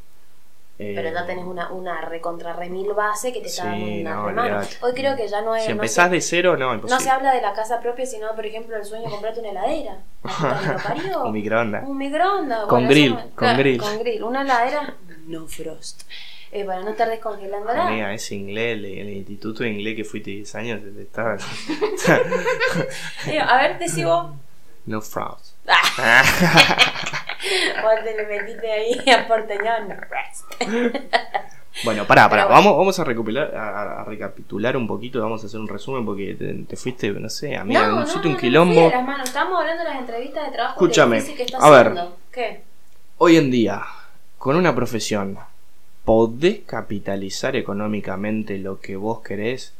Eh, 0.79 0.93
Pero 0.95 1.13
ya 1.13 1.25
tenés 1.25 1.45
una, 1.45 1.71
una 1.71 2.01
recontra 2.01 2.51
remil 2.53 2.91
base 2.93 3.31
que 3.31 3.39
te 3.41 3.47
está 3.47 3.65
dando 3.65 3.85
Sí, 3.85 4.01
una 4.01 4.15
no. 4.49 4.61
Hoy 4.81 4.91
creo 4.93 5.15
que 5.15 5.27
ya 5.27 5.41
no 5.41 5.55
es. 5.55 5.61
si 5.63 5.69
no 5.69 5.75
empezás 5.75 6.09
se- 6.09 6.15
de 6.15 6.21
cero, 6.21 6.57
no, 6.57 6.75
No 6.75 6.99
se 6.99 7.09
habla 7.09 7.31
de 7.33 7.41
la 7.41 7.53
casa 7.53 7.79
propia, 7.79 8.05
sino, 8.07 8.33
por 8.35 8.45
ejemplo, 8.45 8.75
el 8.75 8.83
sueño 8.83 9.05
de 9.05 9.11
comprarte 9.11 9.39
una 9.39 9.51
heladera. 9.51 9.97
Un 11.23 11.31
microondas. 11.31 11.87
Un 11.87 11.97
microondas. 11.97 12.59
Con 12.61 12.69
bueno, 12.69 12.89
grill, 12.89 13.11
eso- 13.13 13.21
con 13.21 13.29
claro, 13.35 13.57
grill. 13.59 13.79
Con 13.79 13.99
grill. 13.99 14.23
Una 14.23 14.41
heladera. 14.41 14.95
No 15.27 15.47
frost. 15.47 16.01
Eh, 16.55 16.65
para 16.65 16.81
no 16.81 16.91
estar 16.91 17.09
descongelándola. 17.09 17.87
Amiga, 17.87 18.13
ese 18.13 18.35
inglés, 18.35 18.77
el, 18.77 18.85
el 18.85 19.09
instituto 19.09 19.63
de 19.63 19.69
inglés 19.71 19.95
que 19.95 20.03
fuiste 20.03 20.29
10 20.29 20.55
años, 20.55 20.81
te 20.83 21.01
estaba. 21.01 21.35
Eh, 23.27 23.39
a 23.39 23.57
ver, 23.57 23.79
decí 23.79 24.03
vos. 24.03 24.27
no. 24.85 25.01
Ah, 25.17 26.23
vos 27.81 27.93
te 28.03 28.15
le 28.15 28.27
metiste 28.27 28.71
ahí 28.71 29.09
a 29.09 29.27
porteñón. 29.27 29.87
No. 29.89 29.95
Bueno, 31.85 32.05
pará, 32.05 32.29
pará. 32.29 32.45
Bueno. 32.45 32.55
Vamos, 32.61 32.77
vamos 32.77 32.99
a, 32.99 33.03
recopilar, 33.03 33.55
a, 33.55 34.01
a 34.01 34.03
recapitular 34.03 34.77
un 34.77 34.85
poquito, 34.85 35.19
vamos 35.21 35.41
a 35.43 35.47
hacer 35.47 35.59
un 35.59 35.67
resumen 35.67 36.05
porque 36.05 36.35
te, 36.35 36.53
te 36.53 36.75
fuiste, 36.75 37.09
no 37.11 37.29
sé, 37.29 37.57
no, 37.57 37.63
un 37.63 37.69
no, 37.71 38.05
sitio, 38.05 38.21
no, 38.25 38.27
un 38.29 38.33
no, 38.33 38.39
quilombo. 38.39 38.81
no 38.81 38.89
las 38.89 39.03
manos. 39.03 39.27
Estamos 39.27 39.59
hablando 39.59 39.83
de 39.83 39.89
las 39.89 39.99
entrevistas 39.99 40.45
de 40.45 40.51
trabajo 40.51 40.73
Escúchame, 40.75 41.23
que 41.23 41.43
estás 41.43 41.63
a 41.63 41.69
ver. 41.71 41.87
haciendo. 41.87 42.17
¿Qué? 42.31 42.61
Hoy 43.17 43.37
en 43.37 43.49
día, 43.49 43.81
con 44.37 44.55
una 44.55 44.75
profesión, 44.75 45.39
podés 46.05 46.59
capitalizar 46.65 47.55
económicamente 47.55 48.57
lo 48.57 48.79
que 48.79 48.95
vos 48.95 49.21
querés 49.21 49.73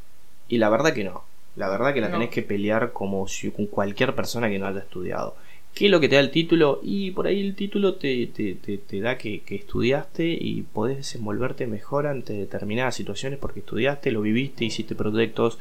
y 0.48 0.58
la 0.58 0.70
verdad 0.70 0.94
que 0.94 1.04
no. 1.04 1.24
La 1.56 1.70
verdad 1.70 1.94
que 1.94 2.02
la 2.02 2.08
No. 2.10 2.16
tenés 2.16 2.30
que 2.30 2.42
pelear 2.42 2.94
como 2.94 3.28
si 3.28 3.52
con 3.52 3.68
cualquier 3.68 4.16
persona 4.16 4.50
que 4.50 4.58
no 4.60 4.66
haya 4.68 4.80
estudiado. 4.80 5.36
¿Qué 5.76 5.86
es 5.86 5.92
lo 5.92 6.00
que 6.00 6.08
te 6.08 6.16
da 6.16 6.22
el 6.22 6.32
título? 6.32 6.80
Y 6.84 7.12
por 7.12 7.26
ahí 7.28 7.42
el 7.42 7.56
título 7.56 7.96
te, 7.96 8.28
te, 8.28 8.54
te, 8.56 8.78
te 8.78 9.00
da 9.02 9.18
que, 9.18 9.42
que 9.42 9.56
estudiaste 9.56 10.26
y 10.40 10.62
podés 10.62 10.98
desenvolverte 10.98 11.66
mejor 11.68 12.06
ante 12.08 12.34
determinadas 12.34 12.96
situaciones 12.96 13.40
porque 13.40 13.60
estudiaste, 13.62 14.12
lo 14.12 14.22
viviste, 14.22 14.66
hiciste 14.66 14.94
proyectos 14.96 15.58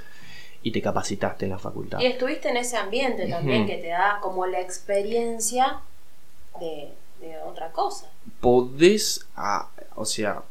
y 0.62 0.70
te 0.70 0.80
capacitaste 0.82 1.46
en 1.46 1.50
la 1.52 1.58
facultad. 1.58 1.98
Y 2.00 2.06
estuviste 2.06 2.50
en 2.50 2.58
ese 2.58 2.76
ambiente 2.76 3.26
también 3.26 3.66
que 3.66 3.78
te 3.78 3.88
da 3.88 4.18
como 4.22 4.46
la 4.46 4.60
experiencia 4.60 5.80
de, 6.60 6.88
de 7.20 7.38
otra 7.46 7.70
cosa. 7.72 8.10
podés, 8.40 9.26
ah, 9.36 9.70
o 9.96 10.04
sea, 10.04 10.42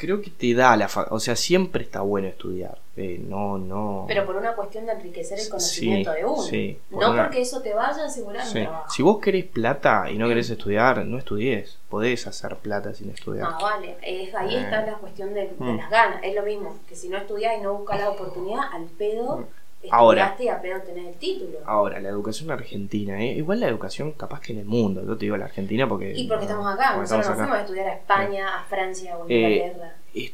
creo 0.00 0.22
que 0.22 0.30
te 0.30 0.54
da 0.54 0.76
la, 0.76 0.88
o 1.10 1.20
sea, 1.20 1.36
siempre 1.36 1.84
está 1.84 2.00
bueno 2.00 2.28
estudiar, 2.28 2.78
eh, 2.96 3.20
no, 3.22 3.58
no. 3.58 4.04
Pero 4.08 4.24
por 4.24 4.36
una 4.36 4.54
cuestión 4.54 4.86
de 4.86 4.92
enriquecer 4.92 5.38
el 5.38 5.48
conocimiento 5.48 6.10
Sí, 6.12 6.18
de 6.18 6.24
uno. 6.24 6.42
sí, 6.42 6.78
por 6.90 7.02
no 7.02 7.10
una- 7.10 7.22
porque 7.24 7.42
eso 7.42 7.60
te 7.60 7.74
vaya 7.74 8.02
a 8.02 8.06
asegurar 8.06 8.46
Sí. 8.46 8.58
un 8.58 8.64
trabajo. 8.64 8.90
Si 8.90 9.02
vos 9.02 9.18
querés 9.20 9.44
plata 9.44 10.10
y 10.10 10.16
no 10.16 10.26
querés 10.28 10.48
estudiar, 10.48 11.04
no 11.04 11.18
estudies, 11.18 11.78
podés 11.90 12.26
hacer 12.26 12.56
plata 12.56 12.94
sin 12.94 13.10
estudiar. 13.10 13.48
Ah, 13.52 13.58
vale. 13.60 13.96
Es, 14.02 14.34
ahí 14.34 14.54
Eh. 14.56 14.60
está 14.62 14.86
la 14.86 14.94
cuestión 14.94 15.34
de, 15.34 15.42
de 15.48 15.54
Mm. 15.58 15.76
las 15.76 15.90
ganas. 15.90 16.20
Es 16.22 16.34
lo 16.34 16.42
mismo 16.42 16.76
que 16.88 16.96
si 16.96 17.08
no 17.08 17.18
estudias 17.18 17.58
y 17.58 17.60
no 17.62 17.74
buscas 17.74 18.00
la 18.00 18.08
oportunidad, 18.10 18.60
al 18.72 18.84
pedo 18.86 19.46
Ahora. 19.90 20.26
estudiaste 20.26 20.44
y 20.44 20.48
al 20.48 20.60
pedo 20.60 20.80
tenés 20.82 21.06
el 21.06 21.14
título. 21.14 21.58
Ahora, 21.64 22.00
la 22.00 22.10
educación 22.10 22.50
argentina, 22.50 23.18
eh, 23.22 23.32
igual 23.32 23.60
la 23.60 23.68
educación 23.68 24.12
capaz 24.12 24.40
que 24.40 24.52
en 24.52 24.58
el 24.58 24.64
mundo, 24.66 25.02
yo 25.06 25.16
te 25.16 25.24
digo 25.24 25.38
la 25.38 25.46
Argentina 25.46 25.88
porque... 25.88 26.12
y 26.14 26.28
porque 26.28 26.44
estamos 26.44 26.66
acá, 26.66 26.88
porque 26.96 27.00
nosotros 27.00 27.20
estamos 27.20 27.38
no 27.38 27.44
acá. 27.44 27.44
fuimos 27.44 27.56
a 27.56 27.60
estudiar 27.62 27.86
a 27.88 27.94
España, 27.94 28.58
a 28.60 28.64
Francia 28.64 29.16
o 29.16 29.22
a 29.22 29.26
Eh, 29.30 29.56
Inglaterra. 29.56 29.94
Es- 30.14 30.32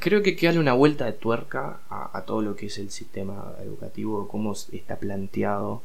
creo 0.00 0.22
que 0.22 0.30
hay 0.30 0.36
que 0.36 0.46
darle 0.46 0.60
una 0.60 0.72
vuelta 0.74 1.04
de 1.06 1.12
tuerca 1.12 1.80
a, 1.90 2.16
a 2.16 2.22
todo 2.24 2.42
lo 2.42 2.56
que 2.56 2.66
es 2.66 2.78
el 2.78 2.90
sistema 2.90 3.54
educativo, 3.62 4.28
cómo 4.28 4.52
está 4.72 4.96
planteado. 4.96 5.82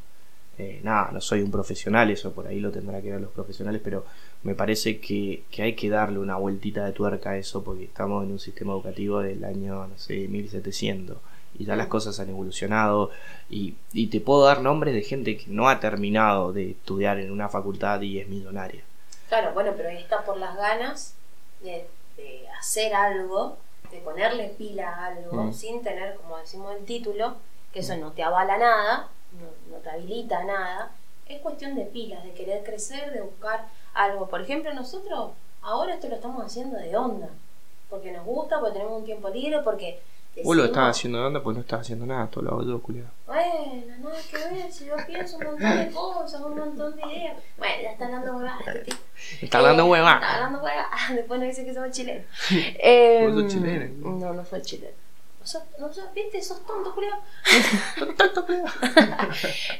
Eh, 0.57 0.81
nada, 0.83 1.11
no 1.11 1.21
soy 1.21 1.41
un 1.41 1.51
profesional, 1.51 2.11
eso 2.11 2.33
por 2.33 2.47
ahí 2.47 2.59
lo 2.59 2.71
tendrá 2.71 3.01
que 3.01 3.11
ver 3.11 3.21
los 3.21 3.31
profesionales, 3.31 3.81
pero 3.83 4.05
me 4.43 4.53
parece 4.55 4.99
que, 4.99 5.43
que 5.49 5.63
hay 5.63 5.75
que 5.75 5.89
darle 5.89 6.19
una 6.19 6.35
vueltita 6.35 6.85
de 6.85 6.91
tuerca 6.93 7.31
a 7.31 7.37
eso 7.37 7.63
porque 7.63 7.85
estamos 7.85 8.23
en 8.25 8.31
un 8.31 8.39
sistema 8.39 8.73
educativo 8.73 9.21
del 9.21 9.43
año, 9.43 9.87
no 9.87 9.97
sé, 9.97 10.27
1700 10.27 11.17
y 11.57 11.65
ya 11.65 11.75
las 11.75 11.87
cosas 11.87 12.19
han 12.19 12.29
evolucionado 12.29 13.11
y, 13.49 13.75
y 13.93 14.07
te 14.07 14.21
puedo 14.21 14.45
dar 14.45 14.61
nombres 14.61 14.93
de 14.93 15.01
gente 15.03 15.37
que 15.37 15.45
no 15.47 15.67
ha 15.69 15.79
terminado 15.79 16.53
de 16.53 16.71
estudiar 16.71 17.19
en 17.19 17.31
una 17.31 17.49
facultad 17.49 18.01
y 18.01 18.19
es 18.19 18.27
millonaria. 18.27 18.81
Claro, 19.29 19.53
bueno, 19.53 19.73
pero 19.75 19.89
ahí 19.89 19.97
está 19.97 20.23
por 20.23 20.37
las 20.37 20.55
ganas 20.55 21.15
de, 21.63 21.85
de 22.17 22.47
hacer 22.49 22.93
algo, 22.93 23.57
de 23.91 23.99
ponerle 23.99 24.49
pila 24.57 24.89
a 24.89 25.05
algo, 25.07 25.43
Mm. 25.43 25.53
sin 25.53 25.81
tener, 25.83 26.15
como 26.15 26.37
decimos 26.37 26.75
el 26.75 26.85
título, 26.85 27.35
que 27.73 27.79
eso 27.79 27.95
no 27.97 28.11
te 28.11 28.23
avala 28.23 28.57
nada, 28.57 29.09
no, 29.33 29.75
no 29.75 29.81
te 29.81 29.89
habilita 29.89 30.43
nada. 30.43 30.91
Es 31.27 31.39
cuestión 31.41 31.75
de 31.75 31.85
pilas, 31.85 32.23
de 32.23 32.33
querer 32.33 32.63
crecer, 32.63 33.11
de 33.13 33.21
buscar 33.21 33.67
algo. 33.93 34.27
Por 34.27 34.41
ejemplo, 34.41 34.73
nosotros 34.73 35.31
ahora 35.61 35.93
esto 35.93 36.07
lo 36.09 36.15
estamos 36.15 36.45
haciendo 36.45 36.77
de 36.77 36.95
onda, 36.95 37.29
porque 37.89 38.11
nos 38.11 38.25
gusta, 38.25 38.59
porque 38.59 38.73
tenemos 38.73 38.99
un 38.99 39.05
tiempo 39.05 39.29
libre, 39.29 39.59
porque... 39.63 40.01
Vos 40.43 40.55
lo 40.55 40.65
estás 40.65 40.97
haciendo 40.97 41.19
de 41.19 41.25
onda 41.25 41.43
pues 41.43 41.55
no 41.55 41.61
estás 41.61 41.81
haciendo 41.81 42.05
nada, 42.05 42.27
todo 42.27 42.43
lo 42.43 42.51
hago 42.51 42.63
yo, 42.63 42.81
culiado. 42.81 43.09
Bueno, 43.27 43.83
nada 43.99 44.15
que 44.29 44.37
ver, 44.37 44.71
si 44.71 44.85
yo 44.85 44.95
pienso 45.05 45.37
un 45.37 45.43
montón 45.45 45.77
de 45.77 45.91
cosas, 45.91 46.41
un 46.41 46.57
montón 46.57 46.95
de 46.95 47.01
ideas. 47.01 47.37
Bueno, 47.57 47.75
ya 47.83 47.91
está 47.91 48.09
este 48.65 48.79
tipo. 48.79 48.97
Está 49.41 49.57
hablando 49.59 49.85
Eh, 49.85 49.89
hueva. 49.89 50.13
Está 50.13 50.35
hablando 50.35 50.63
hueva. 50.63 50.89
Después 51.15 51.39
nos 51.39 51.49
dice 51.49 51.65
que 51.65 51.73
somos 51.73 51.91
chilenos. 51.91 52.25
Eh, 52.51 53.27
Vos 53.27 53.41
sos 53.41 53.51
chileno. 53.51 54.09
No, 54.09 54.33
no 54.33 54.45
soy 54.45 54.61
chileno. 54.61 54.93
No 55.39 55.45
sos, 55.47 55.63
no 55.79 55.93
sos, 55.93 56.13
viste, 56.13 56.41
sos 56.41 56.65
tonto, 56.65 56.91
Julio. 56.91 57.15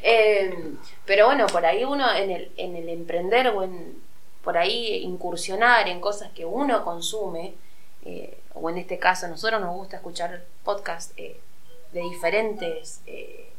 Eh, 0.03 0.73
pero 1.05 1.25
bueno, 1.27 1.47
por 1.47 1.65
ahí 1.65 1.83
uno 1.83 2.11
en 2.13 2.31
el, 2.31 2.51
en 2.57 2.75
el 2.75 2.89
emprender 2.89 3.47
o 3.49 3.63
en 3.63 4.01
por 4.43 4.57
ahí 4.57 4.95
incursionar 5.03 5.87
en 5.87 6.01
cosas 6.01 6.31
que 6.31 6.45
uno 6.45 6.83
consume, 6.83 7.53
eh, 8.03 8.37
o 8.53 8.69
en 8.69 8.77
este 8.77 8.99
caso 8.99 9.25
a 9.25 9.29
nosotros 9.29 9.61
nos 9.61 9.75
gusta 9.75 9.97
escuchar 9.97 10.43
podcasts 10.63 11.13
eh, 11.17 11.39
de 11.91 12.01
diferentes, 12.01 13.01
eh, 13.05 13.51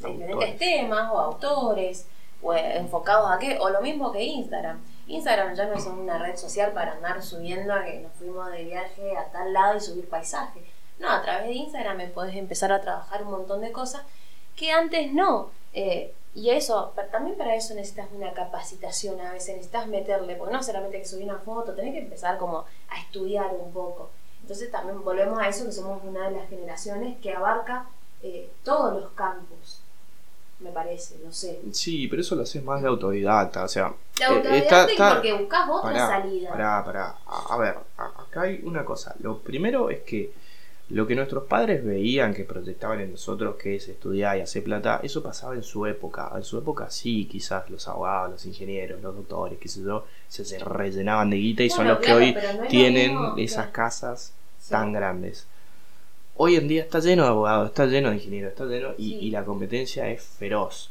de 0.00 0.12
diferentes 0.12 0.58
temas 0.58 1.10
o 1.12 1.18
autores, 1.18 2.06
o 2.42 2.54
enfocados 2.54 3.30
a 3.30 3.38
qué, 3.38 3.58
o 3.60 3.68
lo 3.68 3.80
mismo 3.80 4.12
que 4.12 4.22
Instagram. 4.22 4.80
Instagram 5.06 5.54
ya 5.54 5.66
no 5.66 5.74
es 5.74 5.86
una 5.86 6.18
red 6.18 6.36
social 6.36 6.72
para 6.72 6.92
andar 6.92 7.22
subiendo 7.22 7.72
a 7.72 7.84
que 7.84 8.00
nos 8.00 8.12
fuimos 8.12 8.50
de 8.52 8.64
viaje 8.64 9.16
a 9.16 9.30
tal 9.32 9.52
lado 9.52 9.76
y 9.76 9.80
subir 9.80 10.08
paisaje. 10.08 10.60
No, 10.98 11.10
a 11.10 11.22
través 11.22 11.46
de 11.46 11.54
Instagram 11.54 11.96
me 11.96 12.08
podés 12.08 12.36
empezar 12.36 12.72
a 12.72 12.80
trabajar 12.80 13.22
un 13.22 13.30
montón 13.30 13.60
de 13.60 13.72
cosas 13.72 14.02
que 14.56 14.70
antes 14.72 15.12
no. 15.12 15.50
Eh, 15.72 16.12
y 16.40 16.50
eso, 16.50 16.92
también 17.10 17.36
para 17.36 17.54
eso 17.56 17.74
necesitas 17.74 18.08
una 18.14 18.32
capacitación 18.32 19.20
a 19.20 19.32
veces, 19.32 19.56
necesitas 19.56 19.86
meterle, 19.88 20.36
porque 20.36 20.54
no 20.54 20.62
solamente 20.62 20.98
que 21.00 21.04
subir 21.08 21.24
una 21.24 21.38
foto, 21.38 21.74
tenés 21.74 21.92
que 21.94 22.00
empezar 22.00 22.38
como 22.38 22.64
a 22.90 23.00
estudiar 23.00 23.50
un 23.58 23.72
poco. 23.72 24.10
Entonces 24.42 24.70
también 24.70 25.02
volvemos 25.02 25.38
a 25.38 25.48
eso, 25.48 25.64
que 25.64 25.72
somos 25.72 26.02
una 26.04 26.28
de 26.28 26.36
las 26.38 26.48
generaciones 26.48 27.18
que 27.20 27.32
abarca 27.34 27.86
eh, 28.22 28.50
todos 28.64 29.00
los 29.00 29.10
campos, 29.12 29.80
me 30.60 30.70
parece, 30.70 31.16
no 31.24 31.32
sé. 31.32 31.60
Sí, 31.72 32.08
pero 32.08 32.22
eso 32.22 32.34
lo 32.34 32.42
haces 32.42 32.62
más 32.64 32.82
de 32.82 32.88
autodidacta, 32.88 33.64
o 33.64 33.68
sea... 33.68 33.94
De 34.16 34.24
eh, 34.24 34.26
autodidacta 34.26 34.88
y 34.88 34.92
está- 34.92 35.14
porque 35.14 35.32
buscas 35.34 35.68
otra 35.68 35.90
Pará, 35.92 36.06
salida. 36.08 36.50
Pará, 36.50 36.84
pará. 36.84 37.16
A, 37.26 37.54
a 37.54 37.58
ver, 37.58 37.78
a- 37.96 38.22
acá 38.22 38.42
hay 38.42 38.60
una 38.64 38.84
cosa. 38.84 39.14
Lo 39.20 39.38
primero 39.38 39.90
es 39.90 40.00
que 40.02 40.32
lo 40.90 41.06
que 41.06 41.14
nuestros 41.14 41.44
padres 41.44 41.84
veían 41.84 42.32
que 42.32 42.44
proyectaban 42.44 43.00
en 43.00 43.10
nosotros, 43.10 43.56
que 43.56 43.76
es 43.76 43.88
estudiar 43.88 44.38
y 44.38 44.40
hacer 44.40 44.64
plata, 44.64 45.00
eso 45.02 45.22
pasaba 45.22 45.54
en 45.54 45.62
su 45.62 45.84
época. 45.86 46.30
En 46.34 46.42
su 46.44 46.56
época 46.58 46.90
sí, 46.90 47.26
quizás 47.30 47.68
los 47.68 47.86
abogados, 47.88 48.30
los 48.32 48.46
ingenieros, 48.46 49.02
los 49.02 49.14
doctores, 49.14 49.58
qué 49.58 49.68
sé 49.68 49.82
yo, 49.82 50.06
se, 50.28 50.44
se 50.46 50.58
rellenaban 50.58 51.28
de 51.28 51.36
guita 51.36 51.62
y 51.62 51.68
son 51.70 51.88
los 51.88 51.98
claro, 51.98 52.20
que 52.20 52.26
hoy 52.26 52.34
no 52.58 52.66
tienen 52.68 53.10
mismo, 53.12 53.34
esas 53.36 53.56
claro. 53.66 53.72
casas 53.72 54.32
tan 54.70 54.92
grandes. 54.92 55.46
Hoy 56.36 56.56
en 56.56 56.68
día 56.68 56.82
está 56.82 57.00
lleno 57.00 57.24
de 57.24 57.28
abogados, 57.30 57.68
está 57.68 57.84
lleno 57.86 58.08
de 58.10 58.16
ingenieros, 58.16 58.52
está 58.52 58.64
lleno 58.64 58.90
y, 58.96 59.10
Sí. 59.10 59.18
y 59.26 59.30
la 59.30 59.44
competencia 59.44 60.08
es 60.08 60.22
feroz. 60.22 60.90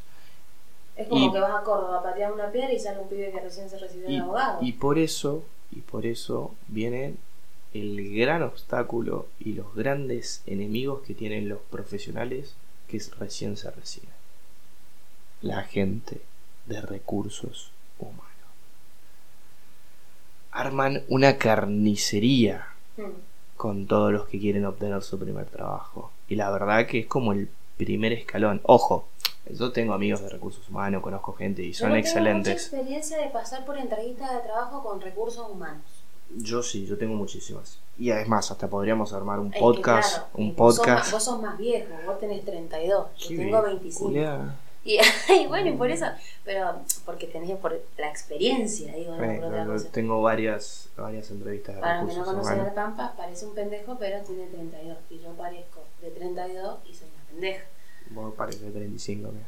Es 0.96 1.08
como 1.08 1.26
Y- 1.28 1.32
que 1.32 1.40
vas 1.40 1.56
a 1.56 1.64
Córdoba 1.64 2.00
a 2.00 2.04
patear 2.04 2.32
una 2.34 2.52
piedra 2.52 2.74
y 2.74 2.80
sale 2.80 3.00
un 3.00 3.08
pibe 3.08 3.32
que 3.32 3.40
recién 3.40 3.70
se 3.70 3.78
recibió 3.80 4.10
de 4.10 4.18
abogado. 4.20 4.60
y 4.62 4.74
por 4.74 4.98
eso, 5.00 5.44
y 5.72 5.80
por 5.82 6.06
eso 6.06 6.54
viene 6.68 7.16
el 7.82 8.16
gran 8.16 8.42
obstáculo 8.44 9.28
y 9.40 9.54
los 9.54 9.74
grandes 9.76 10.42
enemigos 10.46 11.02
que 11.04 11.14
tienen 11.14 11.50
los 11.50 11.60
profesionales 11.70 12.56
que 12.88 13.02
recién 13.20 13.58
se 13.58 13.70
reciben. 13.72 14.10
La 15.42 15.64
gente 15.64 16.22
de 16.66 16.82
recursos 16.82 17.72
humanos. 18.00 18.24
Arman 20.52 21.04
una 21.10 21.38
carnicería 21.38 22.68
Mm. 22.98 23.12
con 23.58 23.86
todos 23.88 24.12
los 24.12 24.28
que 24.28 24.40
quieren 24.40 24.66
obtener 24.66 25.02
su 25.04 25.20
primer 25.20 25.46
trabajo. 25.46 26.12
Y 26.28 26.36
la 26.36 26.50
verdad 26.50 26.88
que 26.88 27.00
es 27.02 27.06
como 27.08 27.32
el 27.34 27.48
primer 27.78 28.12
escalón. 28.14 28.60
Ojo, 28.64 29.08
yo 29.52 29.72
tengo 29.72 29.94
amigos 29.94 30.22
de 30.22 30.30
recursos 30.30 30.68
humanos, 30.70 31.02
conozco 31.04 31.34
gente 31.34 31.62
y 31.64 31.74
son 31.74 31.90
Yo 31.90 31.96
no 31.96 32.02
Tengo 32.02 32.08
mucha 32.08 32.20
excelentes. 32.20 32.54
experiencia 32.72 33.18
de 33.20 33.30
pasar 33.30 33.66
por 33.66 33.78
entrevistas 33.78 34.34
de 34.34 34.40
trabajo 34.42 34.82
con 34.84 35.00
recursos 35.00 35.48
humanos. 35.50 35.84
Yo 36.36 36.62
sí, 36.62 36.86
yo 36.86 36.98
tengo 36.98 37.16
muchísimas. 37.16 37.80
Y 37.98 38.12
además, 38.12 38.52
hasta 38.52 38.68
podríamos 38.70 39.14
armar 39.14 39.40
un 39.40 39.54
Es 39.54 39.60
podcast. 39.60 40.14
claro, 40.18 40.30
un 40.36 40.56
vos 40.56 40.76
sos 40.76 40.86
podcast. 40.86 41.04
más- 41.06 41.12
Vos 41.14 41.24
sos 41.24 41.42
más 41.42 41.58
viejo, 41.58 41.94
vos 42.06 42.20
tenés 42.20 42.44
32, 42.46 43.08
yo 43.18 43.28
tengo 43.30 43.44
bien, 43.44 43.64
25. 43.64 44.06
Julia. 44.06 44.56
Y, 44.84 45.00
y 45.44 45.48
bueno, 45.48 45.70
y 45.70 45.74
por 45.78 45.90
eso, 45.90 46.06
pero 46.46 46.76
porque 47.06 47.28
tenés 47.28 47.58
por 47.58 47.78
la 47.98 48.10
experiencia, 48.10 48.94
digo, 48.94 49.16
no 49.16 49.24
Eh, 49.24 49.36
por 49.38 49.46
otra 49.48 49.66
yo 49.66 49.72
cosa. 49.74 49.90
tengo 49.92 50.22
varias, 50.22 50.90
varias 50.96 51.30
entrevistas 51.32 51.76
de 51.76 51.82
Para 51.82 52.04
los 52.04 52.12
que 52.14 52.18
no 52.20 52.26
recursos 52.26 52.48
al 52.52 52.56
humanos. 52.58 52.74
Pampa, 52.76 53.14
parece 53.18 53.46
un 53.46 53.56
pendejo, 53.56 53.98
pero 54.00 54.22
tiene 54.24 54.46
32. 54.48 54.98
Y 55.10 55.20
yo 55.20 55.32
parezco 55.34 55.82
de 56.02 56.12
32 56.12 56.80
y 56.90 56.94
soy 56.94 57.08
una 57.14 57.24
pendeja. 57.32 57.66
Vos 58.12 58.34
pareces 58.36 58.72
35, 58.74 59.30
mira. 59.32 59.48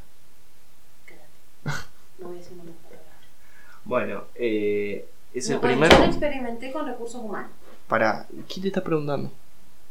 Quédate. 1.06 1.26
No 2.18 2.28
voy 2.28 2.36
a 2.36 2.38
decir 2.40 2.52
una 2.54 2.72
palabra. 2.72 3.00
Bueno, 3.84 4.24
eh, 4.34 5.08
es 5.34 5.48
el 5.48 5.56
No, 5.56 5.60
primero. 5.60 5.92
Yo 5.94 5.98
no 6.00 6.04
experimenté 6.06 6.72
con 6.72 6.86
recursos 6.86 7.20
humanos. 7.22 7.50
Para. 7.88 8.26
¿Quién 8.48 8.62
te 8.62 8.68
está 8.68 8.82
preguntando? 8.82 9.30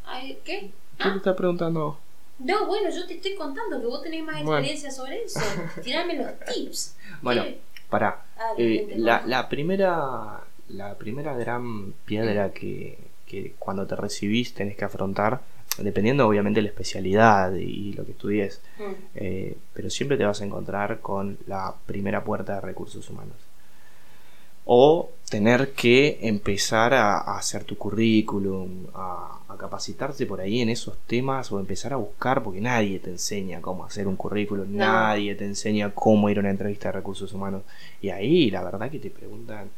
Ay, 0.06 0.40
¿Qué? 0.44 0.72
¿Quién 0.98 1.12
te 1.14 1.18
está 1.18 1.36
preguntando? 1.36 1.98
No, 2.40 2.66
bueno, 2.68 2.90
yo 2.90 3.06
te 3.06 3.16
estoy 3.16 3.36
contando 3.36 3.80
que 3.80 3.86
vos 3.86 4.02
tenés 4.02 4.24
más 4.24 4.42
Bueno. 4.44 4.58
experiencia 4.60 4.92
sobre 4.92 5.24
eso. 5.24 5.40
Tirame 5.84 6.16
los 6.16 6.28
tips. 6.54 6.96
Bueno, 7.22 7.44
¿Qué? 7.44 7.60
para. 7.90 8.22
Ah, 8.38 8.54
la 8.58 8.64
Eh, 8.64 8.78
gente 8.80 8.98
la, 8.98 9.24
la 9.26 9.50
primera 9.50 10.40
la 10.70 10.96
primera 10.96 11.34
gran 11.36 11.94
piedra 12.06 12.52
que, 12.52 12.98
que 13.26 13.56
cuando 13.60 13.88
te 13.88 13.96
recibís 13.96 14.54
tenés 14.54 14.78
que 14.78 14.86
afrontar, 14.86 15.42
dependiendo 15.80 16.28
obviamente 16.28 16.60
de 16.60 16.64
la 16.64 16.70
especialidad 16.70 17.54
y 17.56 17.94
lo 17.94 18.06
que 18.06 18.12
estudies, 18.12 18.62
Mm. 18.78 18.92
eh, 19.16 19.58
pero 19.74 19.90
siempre 19.90 20.16
te 20.18 20.26
vas 20.26 20.42
a 20.42 20.46
encontrar 20.46 21.00
con 21.02 21.38
la 21.48 21.74
primera 21.86 22.24
puerta 22.24 22.56
de 22.56 22.62
recursos 22.62 23.10
humanos. 23.10 23.36
O 24.72 25.10
tener 25.32 25.72
que 25.74 26.20
empezar 26.22 26.94
a, 26.94 27.18
a 27.18 27.38
hacer 27.40 27.64
tu 27.64 27.76
currículum, 27.76 28.86
a, 28.94 29.40
a 29.48 29.58
capacitarte 29.58 30.28
por 30.28 30.42
ahí 30.42 30.62
en 30.62 30.70
esos 30.70 30.96
temas 31.08 31.52
o 31.52 31.60
empezar 31.60 31.92
a 31.94 31.96
buscar, 31.98 32.44
porque 32.44 32.62
nadie 32.62 33.00
te 33.00 33.10
enseña 33.10 33.62
cómo 33.62 33.84
hacer 33.84 34.08
un 34.08 34.16
currículum, 34.16 34.68
No. 34.72 34.78
nadie 34.86 35.34
te 35.34 35.46
enseña 35.46 35.92
cómo 35.96 36.30
ir 36.30 36.38
a 36.38 36.42
una 36.42 36.52
entrevista 36.52 36.90
de 36.90 36.94
recursos 36.94 37.34
humanos. 37.34 37.64
Y 38.02 38.10
ahí 38.10 38.52
la 38.52 38.64
verdad 38.64 38.92
que 38.92 39.00
te 39.00 39.10
preguntan 39.10 39.70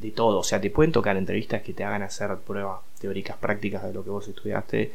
de 0.00 0.10
todo, 0.10 0.40
o 0.40 0.44
sea, 0.44 0.60
te 0.60 0.70
pueden 0.70 0.90
tocar 0.90 1.16
entrevistas 1.16 1.62
que 1.62 1.72
te 1.72 1.84
hagan 1.84 2.02
hacer 2.02 2.34
pruebas 2.38 2.80
teóricas 3.00 3.36
prácticas 3.36 3.84
de 3.84 3.92
lo 3.94 4.02
que 4.02 4.10
vos 4.10 4.26
estudiaste, 4.26 4.92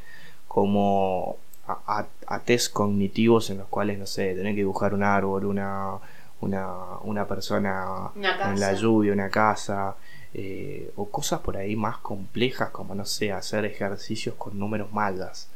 como 0.48 1.38
a, 1.68 1.80
a- 2.00 2.08
a 2.36 2.40
test 2.42 2.74
cognitivos 2.74 3.50
en 3.52 3.60
los 3.60 3.68
cuales, 3.70 3.98
no 3.98 4.06
sé, 4.06 4.36
tenés 4.36 4.54
que 4.54 4.62
dibujar 4.62 4.94
un 4.94 5.04
árbol, 5.04 5.46
una, 5.46 5.96
una, 6.42 6.98
una 7.04 7.28
persona 7.28 8.12
Una 8.16 8.52
en 8.52 8.60
la 8.60 8.74
lluvia, 8.74 9.14
una 9.14 9.30
casa, 9.30 9.96
eh, 10.34 10.92
o 10.96 11.10
cosas 11.10 11.40
por 11.42 11.58
ahí 11.58 11.76
más 11.76 11.98
complejas 11.98 12.70
como, 12.70 12.96
no 12.96 13.06
sé, 13.06 13.32
hacer 13.32 13.66
ejercicios 13.66 14.36
con 14.36 14.58
números 14.58 14.92
mayas. 14.94 15.50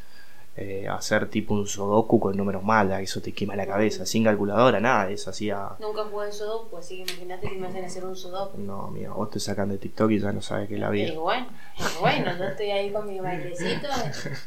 eh, 0.56 0.88
hacer 0.88 1.30
tipo 1.30 1.56
un 1.56 1.66
sudoku 1.66 2.20
con 2.20 2.38
números 2.38 2.64
mayas, 2.64 3.02
eso 3.02 3.20
te 3.22 3.32
quema 3.32 3.56
la 3.56 3.66
cabeza, 3.66 4.06
sin 4.06 4.24
calculadora, 4.24 4.80
nada 4.80 5.10
eso, 5.10 5.32
hacía... 5.32 5.70
Nunca 5.80 6.04
jugué 6.04 6.28
en 6.28 6.34
Sudoku, 6.34 6.78
así 6.78 6.98
que 6.98 7.12
imagínate 7.12 7.50
que 7.50 7.58
me 7.58 7.68
hacen 7.68 7.84
hacer 7.84 8.06
un 8.06 8.16
Sudoku. 8.16 8.60
No, 8.60 8.90
mira, 8.92 9.10
vos 9.14 9.32
te 9.32 9.40
sacan 9.40 9.70
de 9.70 9.80
TikTok 9.80 10.12
y 10.12 10.20
ya 10.20 10.32
no 10.32 10.44
sabes 10.44 10.68
qué 10.68 10.76
es 10.76 10.80
la 10.80 10.92
vida. 10.92 11.08
Y 11.12 11.18
bueno, 11.18 11.48
y 11.80 12.00
bueno, 12.00 12.38
yo 12.38 12.44
estoy 12.44 12.70
ahí 12.70 12.92
con 12.92 13.08
mi 13.08 13.20
bailecito 13.20 13.88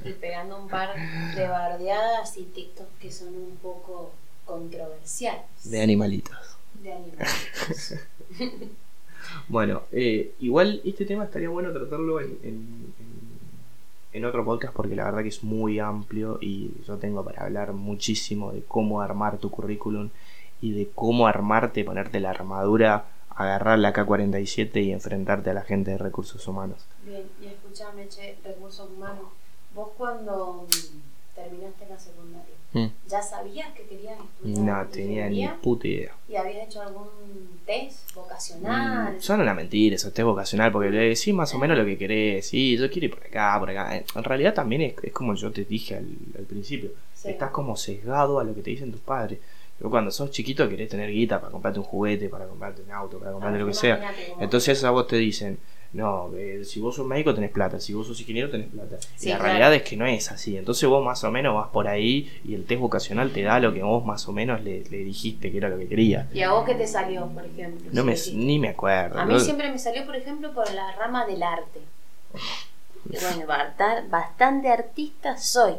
y 0.04 0.12
pegando 0.12 0.58
un 0.62 0.68
par 0.68 0.90
de 1.34 1.48
bardeadas 1.48 2.36
y 2.36 2.44
TikTok 2.44 2.86
que 3.00 3.10
son 3.10 3.34
un 3.34 3.56
poco 3.56 4.12
controversiales. 4.46 5.42
De 5.64 5.82
animalitos. 5.82 6.36
De 6.82 6.92
animales. 6.94 8.00
Bueno, 9.48 9.82
eh, 9.92 10.32
igual 10.40 10.80
este 10.84 11.04
tema 11.04 11.24
estaría 11.24 11.48
bueno 11.48 11.72
tratarlo 11.72 12.20
en, 12.20 12.38
en, 12.42 12.94
en- 12.98 13.26
en 14.12 14.24
otro 14.24 14.46
podcast 14.46 14.72
porque 14.74 14.96
la 14.96 15.04
verdad 15.04 15.20
que 15.22 15.28
es 15.28 15.44
muy 15.44 15.78
amplio 15.78 16.38
y 16.40 16.70
yo 16.86 16.96
tengo 16.96 17.22
para 17.22 17.42
hablar 17.44 17.74
muchísimo 17.74 18.50
de 18.50 18.62
cómo 18.62 19.02
armar 19.02 19.36
tu 19.36 19.50
currículum 19.50 20.08
y 20.62 20.72
de 20.72 20.88
cómo 20.94 21.26
armarte, 21.26 21.84
ponerte 21.84 22.18
la 22.20 22.30
armadura, 22.30 23.04
agarrar 23.28 23.78
la 23.78 23.92
K-47 23.92 24.82
y 24.82 24.92
enfrentarte 24.92 25.50
a 25.50 25.54
la 25.54 25.60
gente 25.64 25.90
de 25.90 25.98
recursos 25.98 26.48
humanos. 26.48 26.78
Bien, 27.04 27.24
y 27.42 27.46
escúchame, 27.48 28.08
che, 28.08 28.38
recursos 28.42 28.88
humanos. 28.90 29.26
Vos 29.74 29.90
cuando 29.98 30.66
mm, 30.66 31.05
terminaste 31.36 31.86
la 31.88 31.98
secundaria, 31.98 32.54
Mm. 32.72 32.86
¿ya 33.08 33.22
sabías 33.22 33.72
que 33.74 33.84
querías 33.84 34.18
estudiar 34.18 34.58
No 34.84 34.88
tenía 34.90 35.28
ni 35.30 35.46
puta 35.62 35.86
idea. 35.86 36.12
¿Y 36.28 36.34
habías 36.34 36.66
hecho 36.66 36.82
algún 36.82 37.06
test 37.64 38.12
vocacional? 38.14 39.14
Mm, 39.14 39.20
Son 39.20 39.40
una 39.40 39.54
mentira, 39.54 39.94
eso 39.96 40.10
es 40.14 40.24
vocacional, 40.24 40.72
porque 40.72 40.90
le 40.90 41.08
decís 41.10 41.32
más 41.32 41.54
o 41.54 41.58
menos 41.58 41.78
lo 41.78 41.84
que 41.84 41.96
querés. 41.96 42.46
Sí, 42.48 42.76
yo 42.76 42.90
quiero 42.90 43.06
ir 43.06 43.14
por 43.14 43.24
acá, 43.24 43.56
por 43.60 43.70
acá. 43.70 43.96
En 43.96 44.24
realidad 44.24 44.52
también 44.52 44.82
es, 44.82 44.94
es 45.02 45.12
como 45.12 45.34
yo 45.34 45.52
te 45.52 45.64
dije 45.64 45.94
al, 45.96 46.08
al 46.38 46.44
principio. 46.44 46.90
Sí. 47.14 47.30
Estás 47.30 47.50
como 47.50 47.76
sesgado 47.76 48.40
a 48.40 48.44
lo 48.44 48.54
que 48.54 48.62
te 48.62 48.70
dicen 48.70 48.90
tus 48.92 49.00
padres. 49.00 49.38
Pero 49.78 49.90
cuando 49.90 50.10
sos 50.10 50.30
chiquito 50.30 50.68
querés 50.68 50.88
tener 50.88 51.10
guita 51.10 51.38
para 51.40 51.52
comprarte 51.52 51.78
un 51.78 51.84
juguete, 51.84 52.28
para 52.28 52.46
comprarte 52.46 52.82
un 52.82 52.90
auto, 52.90 53.18
para 53.18 53.32
comprarte 53.32 53.56
Ah, 53.58 53.60
lo 53.60 53.66
que 53.66 53.74
sea. 53.74 54.12
Entonces 54.40 54.82
a 54.84 54.90
vos 54.90 55.06
te 55.06 55.16
dicen, 55.16 55.58
no, 55.96 56.30
eh, 56.36 56.64
si 56.64 56.78
vos 56.80 56.94
sos 56.94 57.06
médico 57.06 57.34
tenés 57.34 57.50
plata, 57.50 57.80
si 57.80 57.92
vos 57.94 58.06
sos 58.06 58.20
ingeniero 58.20 58.50
tenés 58.50 58.68
plata. 58.68 58.96
Sí, 59.16 59.28
y 59.28 59.32
la 59.32 59.38
claro. 59.38 59.44
realidad 59.54 59.74
es 59.74 59.82
que 59.82 59.96
no 59.96 60.06
es 60.06 60.30
así. 60.30 60.56
Entonces 60.56 60.88
vos 60.88 61.04
más 61.04 61.24
o 61.24 61.30
menos 61.30 61.54
vas 61.54 61.68
por 61.70 61.88
ahí 61.88 62.40
y 62.44 62.54
el 62.54 62.64
test 62.64 62.80
vocacional 62.80 63.32
te 63.32 63.42
da 63.42 63.58
lo 63.58 63.72
que 63.74 63.82
vos 63.82 64.04
más 64.04 64.28
o 64.28 64.32
menos 64.32 64.60
le, 64.62 64.84
le 64.84 64.98
dijiste 64.98 65.50
que 65.50 65.58
era 65.58 65.68
lo 65.68 65.78
que 65.78 65.88
querías. 65.88 66.26
¿Y 66.34 66.42
a 66.42 66.52
vos 66.52 66.64
qué 66.64 66.74
te 66.74 66.86
salió, 66.86 67.26
por 67.26 67.44
ejemplo? 67.44 67.88
No 67.92 68.00
Si 68.02 68.06
me, 68.06 68.12
dijiste? 68.12 68.36
ni 68.36 68.58
me 68.58 68.68
acuerdo. 68.68 69.18
A 69.18 69.24
mí 69.24 69.40
siempre 69.40 69.70
me 69.70 69.78
salió, 69.78 70.04
por 70.06 70.14
ejemplo, 70.16 70.52
por 70.52 70.70
la 70.72 70.92
rama 70.92 71.26
del 71.26 71.42
arte. 71.42 71.80
Y 73.08 73.16
bueno, 73.20 73.46
basta- 73.46 74.04
bastante 74.10 74.68
artista 74.68 75.36
soy. 75.36 75.74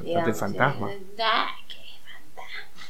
digamos. 0.00 0.38
fantasma. 0.38 0.90
Ah, 1.22 1.48
qué 1.68 1.76
fantasma. 2.02 2.88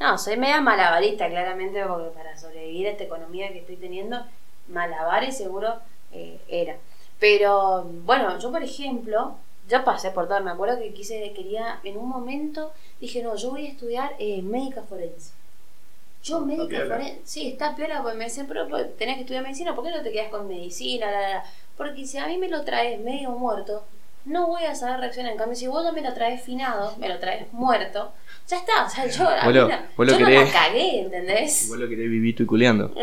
No, 0.00 0.18
soy 0.18 0.36
media 0.36 0.60
malabarista, 0.60 1.28
claramente, 1.28 1.84
porque 1.86 2.10
para 2.10 2.36
sobrevivir 2.36 2.88
a 2.88 2.90
esta 2.90 3.04
economía 3.04 3.52
que 3.52 3.60
estoy 3.60 3.76
teniendo, 3.76 4.20
malabares 4.68 5.36
seguro 5.36 5.74
eh, 6.12 6.40
era. 6.48 6.76
Pero 7.18 7.84
bueno, 8.04 8.38
yo 8.38 8.50
por 8.50 8.62
ejemplo, 8.62 9.36
yo 9.68 9.84
pasé 9.84 10.10
por 10.10 10.28
todo, 10.28 10.40
me 10.40 10.50
acuerdo 10.50 10.78
que 10.78 10.92
quise, 10.92 11.32
quería, 11.32 11.80
en 11.84 11.96
un 11.96 12.08
momento 12.08 12.72
dije, 13.00 13.22
no, 13.22 13.36
yo 13.36 13.50
voy 13.50 13.66
a 13.66 13.70
estudiar 13.70 14.12
eh, 14.18 14.42
médica 14.42 14.82
forense. 14.82 15.32
Yo 16.22 16.38
Está 16.38 16.46
médica 16.46 16.86
forense, 16.86 17.20
sí, 17.24 17.48
está 17.48 17.76
piola, 17.76 18.02
porque 18.02 18.18
me 18.18 18.24
decían, 18.24 18.46
pero 18.46 18.68
pues, 18.68 18.96
tenés 18.96 19.16
que 19.16 19.20
estudiar 19.22 19.42
medicina, 19.42 19.74
¿por 19.74 19.84
qué 19.84 19.90
no 19.90 20.02
te 20.02 20.12
quedas 20.12 20.30
con 20.30 20.48
medicina? 20.48 21.10
La, 21.10 21.20
la, 21.20 21.28
la? 21.28 21.44
Porque 21.76 22.06
si 22.06 22.18
a 22.18 22.26
mí 22.26 22.38
me 22.38 22.48
lo 22.48 22.64
traes 22.64 23.00
medio 23.00 23.30
muerto, 23.30 23.84
no 24.28 24.46
voy 24.46 24.64
a 24.64 24.74
saber 24.74 25.00
reaccionar. 25.00 25.32
En 25.32 25.38
cambio, 25.38 25.56
si 25.56 25.66
vos 25.66 25.82
no 25.84 25.92
me 25.92 26.00
lo 26.02 26.12
traes 26.14 26.42
finado, 26.42 26.94
me 26.98 27.08
lo 27.08 27.18
traes 27.18 27.52
muerto, 27.52 28.12
ya 28.46 28.56
está. 28.58 28.84
O 28.84 28.88
sea, 28.88 29.06
yo, 29.06 29.28
a 29.28 29.36
Vos 29.44 29.46
mí 29.46 29.52
lo- 29.54 29.68
no- 29.68 29.76
vos 29.96 30.06
lo 30.06 30.12
yo 30.12 30.20
no 30.20 30.30
la 30.30 30.52
cagué, 30.52 31.00
¿entendés? 31.00 31.66
Vos 31.68 31.78
lo 31.78 31.88
querés 31.88 32.10
vivito 32.10 32.42
y 32.42 32.46
culeando. 32.46 32.92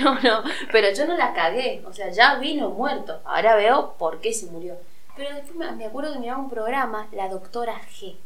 No, 0.00 0.14
no, 0.14 0.20
no, 0.22 0.42
pero 0.72 0.92
yo 0.92 1.06
no 1.06 1.16
la 1.16 1.32
cagué, 1.32 1.82
o 1.86 1.92
sea, 1.92 2.10
ya 2.10 2.36
vino 2.36 2.70
muerto, 2.70 3.20
ahora 3.24 3.56
veo 3.56 3.94
por 3.98 4.20
qué 4.20 4.32
se 4.32 4.46
murió. 4.46 4.76
Pero 5.16 5.34
después 5.34 5.56
me, 5.56 5.72
me 5.72 5.86
acuerdo 5.86 6.12
que 6.12 6.18
miraba 6.18 6.38
un 6.40 6.50
programa, 6.50 7.08
La 7.12 7.28
Doctora 7.28 7.80
G, 7.98 8.16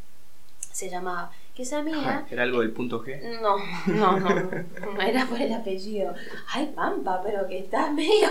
se 0.73 0.88
llamaba, 0.90 1.31
que 1.61 1.64
esa 1.64 1.83
mina... 1.83 2.27
¿Era 2.31 2.44
algo 2.44 2.61
del 2.61 2.73
punto 2.73 3.05
G? 3.05 3.20
No, 3.42 3.59
no, 3.87 4.18
no, 4.18 5.03
era 5.03 5.27
por 5.27 5.38
el 5.40 5.53
apellido. 5.53 6.14
Ay, 6.49 6.73
Pampa, 6.75 7.20
pero 7.23 7.46
que 7.46 7.59
estás 7.59 7.92
medio... 7.92 8.29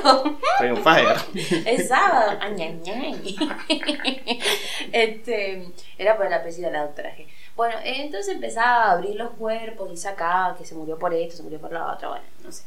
Estoy 0.54 0.70
on 0.72 0.78
fire. 0.78 1.16
Es 1.36 1.88
sábado. 1.88 2.40
Este, 4.92 5.72
era 6.00 6.18
por 6.18 6.26
el 6.26 6.34
apellido 6.34 6.72
de 6.72 6.74
la 6.74 6.86
doctora 6.86 7.16
G. 7.16 7.28
Bueno, 7.56 7.76
entonces 7.84 8.34
empezaba 8.34 8.86
a 8.86 8.92
abrir 8.94 9.16
los 9.16 9.30
cuerpos 9.32 9.92
y 9.94 9.98
sacaba 9.98 10.58
que 10.58 10.66
se 10.66 10.74
murió 10.74 10.98
por 10.98 11.14
esto, 11.14 11.38
se 11.38 11.44
murió 11.44 11.60
por 11.60 11.72
lo 11.72 11.86
otro, 11.86 12.10
bueno, 12.10 12.26
no 12.44 12.52
sé. 12.52 12.64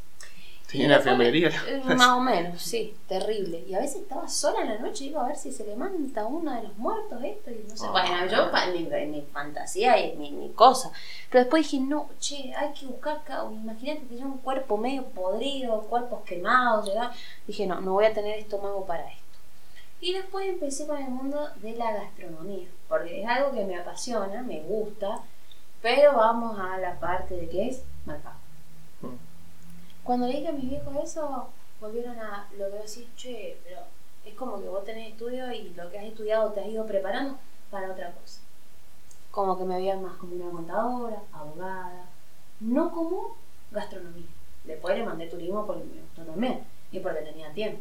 Tenía 0.73 0.89
la 0.89 0.97
enfermería. 0.97 1.51
Más 1.85 2.09
o 2.09 2.21
menos, 2.21 2.61
sí, 2.63 2.97
terrible. 3.07 3.63
Y 3.69 3.75
a 3.75 3.79
veces 3.81 4.03
estaba 4.03 4.27
sola 4.29 4.63
en 4.63 4.69
la 4.71 4.79
noche 4.79 5.05
y 5.05 5.09
iba 5.09 5.23
a 5.23 5.29
ver 5.29 5.37
si 5.37 5.53
se 5.53 5.67
levanta 5.67 6.25
uno 6.25 6.51
de 6.55 6.63
los 6.63 6.77
muertos 6.79 7.23
esto 7.23 7.51
y 7.51 7.65
no 7.69 7.77
sé. 7.77 7.85
Ah. 7.87 7.91
Bueno, 7.93 8.27
yo 8.27 8.51
pa- 8.51 8.67
mi, 8.69 8.85
mi 9.07 9.23
fantasía 9.33 9.99
y 10.05 10.17
mi, 10.17 10.31
mi 10.33 10.49
cosa. 10.51 10.91
Pero 11.31 11.45
después 11.45 11.71
dije, 11.71 11.85
no, 11.85 12.09
che, 12.19 12.55
hay 12.57 12.73
que 12.73 12.87
buscar 12.87 13.19
acá. 13.19 13.45
Imagínate 13.53 14.07
tener 14.07 14.25
un 14.25 14.39
cuerpo 14.39 14.79
medio 14.79 15.05
podrido, 15.05 15.83
cuerpos 15.83 16.23
quemados, 16.25 16.87
¿verdad? 16.89 17.13
Dije, 17.47 17.67
no, 17.67 17.81
no 17.83 17.93
voy 17.93 18.07
a 18.07 18.15
tener 18.15 18.39
estómago 18.39 18.87
para 18.87 19.07
esto. 19.09 19.21
Y 20.01 20.15
después 20.15 20.49
empecé 20.49 20.87
con 20.87 20.97
el 21.01 21.11
mundo 21.11 21.49
de 21.57 21.77
la 21.77 21.93
gastronomía, 21.93 22.67
porque 22.89 23.23
es 23.23 23.29
algo 23.29 23.53
que 23.53 23.65
me 23.65 23.77
apasiona, 23.77 24.43
me 24.43 24.61
gusta, 24.63 25.21
pero 25.81 26.15
vamos 26.17 26.59
a 26.59 26.79
la 26.79 26.99
parte 26.99 27.37
de 27.37 27.49
que 27.49 27.69
es 27.69 27.83
mercado. 28.05 28.35
Mm. 29.03 29.32
Cuando 30.05 30.27
le 30.27 30.35
dije 30.37 30.49
a 30.49 30.53
mis 30.53 30.69
viejos 30.69 30.95
eso, 31.03 31.49
volvieron 31.81 32.19
a 32.19 32.49
lo 32.59 32.71
que 32.71 32.79
decir, 32.79 33.09
che, 33.17 33.59
pero 33.65 33.81
es 34.25 34.35
como 34.35 34.61
que 34.61 34.69
vos 34.69 34.85
tenés 34.85 35.13
estudio 35.13 35.53
y 35.53 35.71
lo 35.75 35.91
que 35.91 35.99
has 35.99 36.05
estudiado 36.05 36.53
te 36.53 36.61
has 36.61 36.67
ido 36.67 36.87
preparando 36.87 37.39
para 37.71 37.91
otra 37.91 38.13
cosa. 38.13 38.41
Como 39.31 39.57
que 39.59 39.65
me 39.65 39.77
veían 39.77 40.03
más 40.03 40.15
como 40.17 40.35
una 40.35 40.51
contadora, 40.51 41.23
abogada, 41.33 42.07
no 42.61 42.91
como 42.91 43.37
gastronomía. 43.71 44.27
Después 44.65 44.97
le 44.97 45.05
mandé 45.05 45.27
turismo 45.27 45.67
porque 45.67 45.85
me 45.85 46.01
gustó 46.03 46.23
también 46.23 46.65
y 46.93 46.99
porque 47.01 47.21
tenía 47.23 47.51
tiempo. 47.53 47.81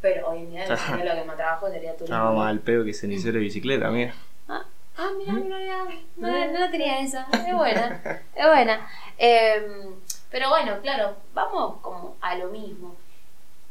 Pero 0.00 0.28
hoy 0.28 0.38
en 0.40 0.50
día 0.50 0.76
sería 0.76 1.14
lo 1.14 1.20
que 1.20 1.26
más 1.26 1.36
trabajo 1.36 1.68
sería 1.70 1.92
turismo. 1.96 2.16
Estaba 2.16 2.32
más 2.32 2.48
al 2.50 2.60
pedo 2.60 2.84
que 2.84 2.92
cenicero 2.92 3.34
de 3.34 3.40
bicicleta, 3.40 3.88
mira. 3.90 4.14
Ah, 4.48 4.64
ah, 4.98 5.10
mira, 5.16 5.32
no, 5.32 5.54
había- 5.56 5.84
no, 6.16 6.28
no 6.52 6.58
la 6.60 6.70
tenía 6.70 7.00
esa. 7.00 7.26
Es 7.32 7.54
buena, 7.54 8.00
es 8.34 8.46
buena. 8.46 8.86
Em, 9.18 9.94
pero 10.30 10.48
bueno, 10.50 10.80
claro, 10.82 11.16
vamos 11.34 11.80
como 11.80 12.16
a 12.20 12.36
lo 12.36 12.48
mismo. 12.48 12.96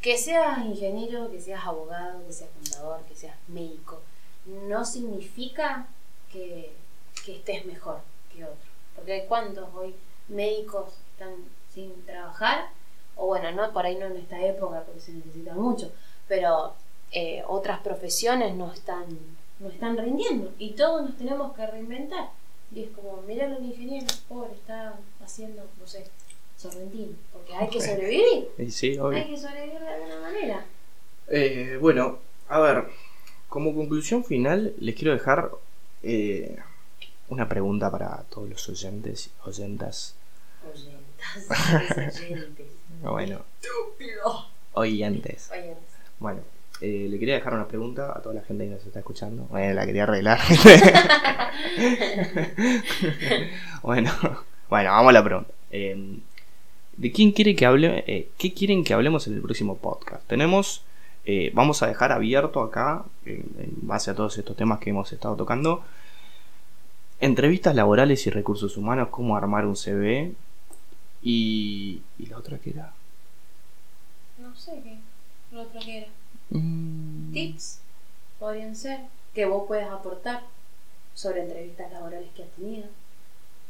Que 0.02 0.18
seas 0.18 0.60
ingeniero, 0.66 1.32
que 1.32 1.42
seas 1.42 1.66
abogado, 1.66 2.26
que 2.26 2.34
seas 2.34 2.52
contador, 2.52 3.02
que 3.06 3.16
seas 3.16 3.36
médico, 3.48 4.02
no 4.46 4.86
significa 4.86 5.88
que, 6.32 6.76
que 7.26 7.38
estés 7.38 7.66
mejor 7.66 8.02
que 8.32 8.44
otro. 8.44 8.70
Porque 8.96 9.14
hay 9.14 9.28
cuántos 9.28 9.68
hoy 9.74 9.96
médicos 10.28 10.94
están 11.12 11.34
sin 11.74 12.06
trabajar, 12.06 12.70
o 13.16 13.28
bueno, 13.28 13.52
no 13.52 13.72
por 13.74 13.86
ahí 13.86 13.96
no 13.96 14.06
en 14.06 14.18
esta 14.18 14.40
época 14.42 14.84
porque 14.84 15.02
se 15.02 15.14
necesita 15.14 15.54
mucho, 15.54 15.92
pero 16.28 16.74
eh, 17.12 17.44
otras 17.48 17.80
profesiones 17.80 18.56
no 18.56 18.72
están, 18.72 19.06
no 19.60 19.70
están 19.70 19.98
rindiendo 19.98 20.54
y 20.58 20.72
todos 20.72 21.04
nos 21.04 21.18
tenemos 21.18 21.54
que 21.54 21.68
reinventar. 21.68 22.30
Y 22.74 22.84
es 22.84 22.90
como, 22.92 23.22
mira 23.22 23.48
los 23.48 23.62
ingenieros, 23.62 24.18
pobre, 24.28 24.54
está 24.54 24.96
haciendo, 25.24 25.64
no 25.80 25.88
sé, 25.88 26.08
porque 27.34 27.54
hay 27.56 27.70
que 27.70 27.82
sobrevivir, 27.82 28.48
Y 28.58 28.72
sí, 28.72 28.98
obvio. 28.98 29.18
hay 29.20 29.30
que 29.30 29.38
sobrevivir 29.38 29.80
de 29.80 29.88
alguna 29.90 30.20
manera. 30.22 30.66
Eh, 31.28 31.78
bueno, 31.80 32.20
a 32.50 32.60
ver, 32.60 32.86
como 33.50 33.74
conclusión 33.76 34.24
final, 34.24 34.74
les 34.80 34.96
quiero 34.96 35.14
dejar 35.14 35.52
eh, 36.04 36.58
una 37.30 37.48
pregunta 37.50 37.92
para 37.92 38.24
todos 38.30 38.50
los 38.50 38.68
oyentes, 38.70 39.30
oyentas, 39.46 40.16
Oyentas, 40.74 42.20
oyentes. 42.22 42.68
bueno, 43.02 43.42
Estúpido. 43.62 44.46
oyentes. 44.74 45.50
Oyentes. 45.52 45.84
Bueno, 46.20 46.42
eh, 46.82 47.08
le 47.10 47.20
quería 47.20 47.36
dejar 47.36 47.54
una 47.54 47.68
pregunta 47.68 48.12
a 48.16 48.22
toda 48.22 48.36
la 48.36 48.42
gente 48.42 48.66
que 48.66 48.72
nos 48.72 48.86
está 48.86 49.00
escuchando. 49.00 49.44
Bueno, 49.44 49.74
la 49.74 49.86
quería 49.86 50.04
arreglar. 50.04 50.40
bueno, 53.82 54.12
bueno, 54.70 54.92
vamos 54.92 55.10
a 55.10 55.14
la 55.14 55.24
pregunta. 55.24 55.52
Eh, 55.72 56.20
¿De 56.98 57.12
quién 57.12 57.32
quiere 57.32 57.56
que 57.56 57.66
hable? 57.66 58.04
eh, 58.08 58.30
¿Qué 58.38 58.54
quieren 58.54 58.84
que 58.84 58.94
hablemos 58.94 59.28
en 59.28 59.34
el 59.36 59.42
próximo 59.42 59.78
podcast? 59.78 60.26
Tenemos, 60.28 60.84
eh, 61.26 61.52
vamos 61.54 61.84
a 61.84 61.88
dejar 61.88 62.12
abierto 62.12 62.62
acá, 62.62 63.04
eh, 63.26 63.44
en 63.60 63.88
base 63.88 64.12
a 64.12 64.16
todos 64.16 64.38
estos 64.38 64.56
temas 64.56 64.80
que 64.80 64.92
hemos 64.92 65.12
estado 65.12 65.36
tocando, 65.36 65.84
entrevistas 67.20 67.76
laborales 67.76 68.26
y 68.28 68.30
recursos 68.30 68.78
humanos, 68.78 69.10
cómo 69.10 69.36
armar 69.36 69.66
un 69.66 69.76
CV 69.76 70.34
y, 71.22 72.02
y 72.18 72.26
la 72.28 72.38
otra 72.38 72.60
que 72.60 72.70
era. 72.72 72.94
No 74.38 74.56
sé 74.56 74.80
qué, 74.84 74.98
lo 75.52 75.62
otro 75.64 75.80
que 75.82 75.98
era. 75.98 76.08
Mm, 76.50 77.34
Tips 77.34 77.80
podrían 78.40 78.76
ser 78.76 79.00
que 79.34 79.46
vos 79.46 79.64
puedas 79.68 79.90
aportar 79.92 80.44
sobre 81.14 81.42
entrevistas 81.44 81.92
laborales 81.92 82.30
que 82.36 82.44
has 82.44 82.50
tenido. 82.52 82.88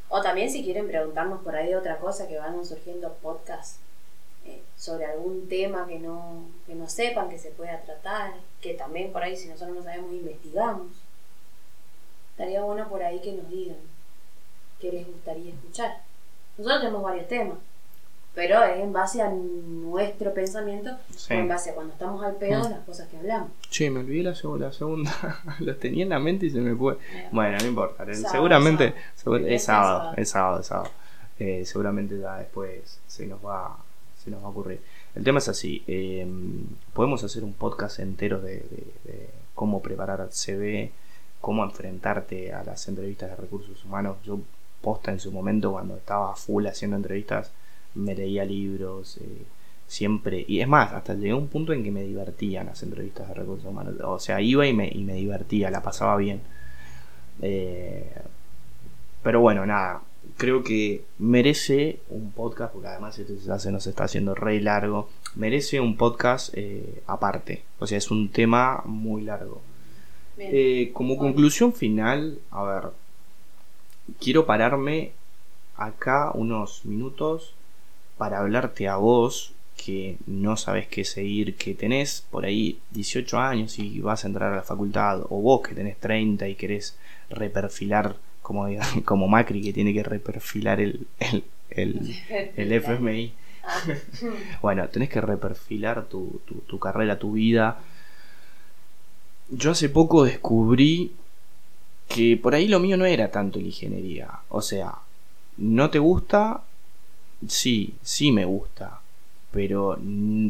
O 0.09 0.21
también 0.21 0.49
si 0.49 0.63
quieren 0.63 0.87
preguntarnos 0.87 1.41
por 1.41 1.55
ahí 1.55 1.73
otra 1.73 1.97
cosa 1.97 2.27
que 2.27 2.37
van 2.37 2.63
surgiendo 2.65 3.13
podcasts 3.21 3.79
eh, 4.45 4.61
sobre 4.77 5.05
algún 5.05 5.49
tema 5.49 5.87
que 5.87 5.99
no, 5.99 6.45
que 6.67 6.75
no 6.75 6.87
sepan 6.87 7.29
que 7.29 7.39
se 7.39 7.51
pueda 7.51 7.81
tratar, 7.81 8.33
que 8.61 8.75
también 8.75 9.11
por 9.11 9.23
ahí 9.23 9.35
si 9.35 9.47
nosotros 9.47 9.77
no 9.77 9.83
sabemos 9.83 10.13
investigamos. 10.13 10.91
Estaría 12.31 12.61
bueno 12.61 12.87
por 12.87 13.01
ahí 13.01 13.19
que 13.21 13.31
nos 13.31 13.49
digan 13.49 13.77
qué 14.79 14.91
les 14.91 15.07
gustaría 15.07 15.53
escuchar. 15.53 16.01
Nosotros 16.57 16.81
tenemos 16.81 17.03
varios 17.03 17.27
temas, 17.27 17.57
pero 18.35 18.63
es 18.63 18.79
en 18.83 18.91
base 18.93 19.21
a 19.21 19.29
nuestro 19.31 20.33
pensamiento 20.33 20.91
Sí. 21.15 21.33
o 21.33 21.37
en 21.37 21.47
base 21.47 21.69
a 21.71 21.73
cuando 21.73 21.93
estamos 21.93 22.23
al 22.23 22.35
pedo 22.35 22.59
Mm. 22.67 22.71
las 22.71 22.79
cosas 22.85 23.07
que 23.07 23.17
hablamos. 23.17 23.49
Che, 23.69 23.89
me 23.89 24.01
olvidé 24.01 24.23
la, 24.23 24.31
seg- 24.33 24.57
la 24.59 24.71
segunda. 24.73 25.11
Tenía 25.79 26.03
en 26.03 26.09
la 26.09 26.19
mente 26.19 26.45
y 26.47 26.49
se 26.49 26.59
me 26.59 26.75
fue. 26.75 26.97
Bueno, 27.31 27.57
no 27.59 27.65
importa. 27.65 28.03
Sábado, 28.05 28.29
seguramente. 28.31 28.93
sábado. 29.15 29.45
Es 29.47 29.63
sábado, 29.63 29.97
sábado. 29.99 30.13
es 30.17 30.29
sábado, 30.29 30.59
es 30.59 30.67
sábado. 30.67 30.89
Eh, 31.39 31.63
seguramente 31.65 32.19
ya 32.19 32.37
después 32.37 32.99
se 33.07 33.25
nos 33.25 33.43
va 33.45 33.77
se 34.23 34.31
nos 34.31 34.41
va 34.41 34.47
a 34.47 34.49
ocurrir. 34.49 34.81
El 35.13 35.23
tema 35.23 35.37
es 35.39 35.47
así. 35.49 35.83
eh, 35.87 36.25
podemos 36.93 37.23
hacer 37.23 37.43
un 37.43 37.53
podcast 37.53 37.99
entero 37.99 38.41
de, 38.41 38.55
de- 38.55 38.93
de 39.03 39.29
cómo 39.53 39.81
preparar 39.81 40.27
CV, 40.31 40.91
cómo 41.41 41.63
enfrentarte 41.63 42.51
a 42.53 42.63
las 42.63 42.87
entrevistas 42.87 43.29
de 43.29 43.35
recursos 43.35 43.85
humanos. 43.85 44.17
Yo 44.23 44.39
posta 44.81 45.11
en 45.11 45.19
su 45.19 45.31
momento 45.31 45.71
cuando 45.71 45.95
estaba 45.95 46.35
full 46.35 46.65
haciendo 46.67 46.97
entrevistas, 46.97 47.51
me 47.95 48.15
leía 48.15 48.45
libros. 48.45 49.17
eh, 49.17 49.45
siempre, 49.87 50.43
y 50.47 50.61
es 50.61 50.67
más, 50.67 50.93
hasta 50.93 51.13
llegué 51.13 51.31
a 51.31 51.35
un 51.35 51.47
punto 51.47 51.73
en 51.73 51.83
que 51.83 51.91
me 51.91 52.03
divertían 52.03 52.67
las 52.67 52.81
entrevistas 52.83 53.27
de 53.27 53.33
recursos 53.35 53.65
humanos. 53.65 53.95
O 54.03 54.19
sea, 54.19 54.41
iba 54.41 54.65
y 54.67 54.73
me, 54.73 54.87
y 54.87 55.03
me 55.03 55.13
divertía, 55.13 55.69
la 55.71 55.83
pasaba 55.83 56.17
bien. 56.17 56.41
Eh, 57.41 58.11
pero 59.23 59.41
bueno, 59.41 59.65
nada, 59.65 60.01
creo 60.37 60.63
que 60.63 61.03
merece 61.19 61.99
un 62.09 62.31
podcast, 62.31 62.73
porque 62.73 62.87
además 62.87 63.17
esto 63.19 63.33
ya 63.35 63.59
se 63.59 63.71
nos 63.71 63.87
está 63.87 64.05
haciendo 64.05 64.35
re 64.35 64.61
largo, 64.61 65.09
merece 65.35 65.79
un 65.79 65.97
podcast 65.97 66.51
eh, 66.55 67.01
aparte. 67.07 67.63
O 67.79 67.87
sea, 67.87 67.97
es 67.97 68.11
un 68.11 68.29
tema 68.29 68.81
muy 68.85 69.21
largo. 69.23 69.61
Eh, 70.37 70.91
como 70.93 71.17
conclusión 71.17 71.73
final, 71.73 72.39
a 72.51 72.63
ver, 72.63 72.83
quiero 74.19 74.45
pararme 74.45 75.13
acá 75.77 76.31
unos 76.33 76.85
minutos 76.85 77.55
para 78.17 78.39
hablarte 78.39 78.87
a 78.87 78.97
vos 78.97 79.53
que 79.75 80.17
no 80.25 80.57
sabes 80.57 80.87
qué 80.87 81.03
seguir, 81.03 81.55
que 81.55 81.73
tenés 81.73 82.25
por 82.31 82.45
ahí 82.45 82.79
18 82.91 83.37
años 83.39 83.77
y 83.77 83.99
vas 83.99 84.23
a 84.23 84.27
entrar 84.27 84.53
a 84.53 84.55
la 84.57 84.63
facultad, 84.63 85.21
o 85.29 85.41
vos 85.41 85.61
que 85.67 85.75
tenés 85.75 85.97
30 85.97 86.47
y 86.47 86.55
querés 86.55 86.97
reperfilar, 87.29 88.15
como, 88.41 88.67
como 89.05 89.27
Macri 89.27 89.61
que 89.61 89.73
tiene 89.73 89.93
que 89.93 90.03
reperfilar 90.03 90.79
el, 90.79 91.07
el, 91.19 91.43
el, 91.69 92.15
el 92.55 92.71
FMI. 92.71 93.33
Ah, 93.63 93.81
Bueno, 94.61 94.87
tenés 94.89 95.09
que 95.09 95.21
reperfilar 95.21 96.05
tu, 96.05 96.41
tu, 96.45 96.55
tu 96.61 96.79
carrera, 96.79 97.19
tu 97.19 97.33
vida. 97.33 97.79
Yo 99.49 99.71
hace 99.71 99.89
poco 99.89 100.23
descubrí 100.23 101.11
que 102.07 102.37
por 102.37 102.55
ahí 102.55 102.67
lo 102.67 102.79
mío 102.79 102.97
no 102.97 103.05
era 103.05 103.31
tanto 103.31 103.59
la 103.59 103.65
ingeniería. 103.65 104.29
O 104.49 104.61
sea, 104.61 104.95
¿no 105.57 105.89
te 105.89 105.99
gusta? 105.99 106.61
Sí, 107.47 107.95
sí 108.01 108.31
me 108.31 108.45
gusta. 108.45 109.01
Pero 109.51 109.97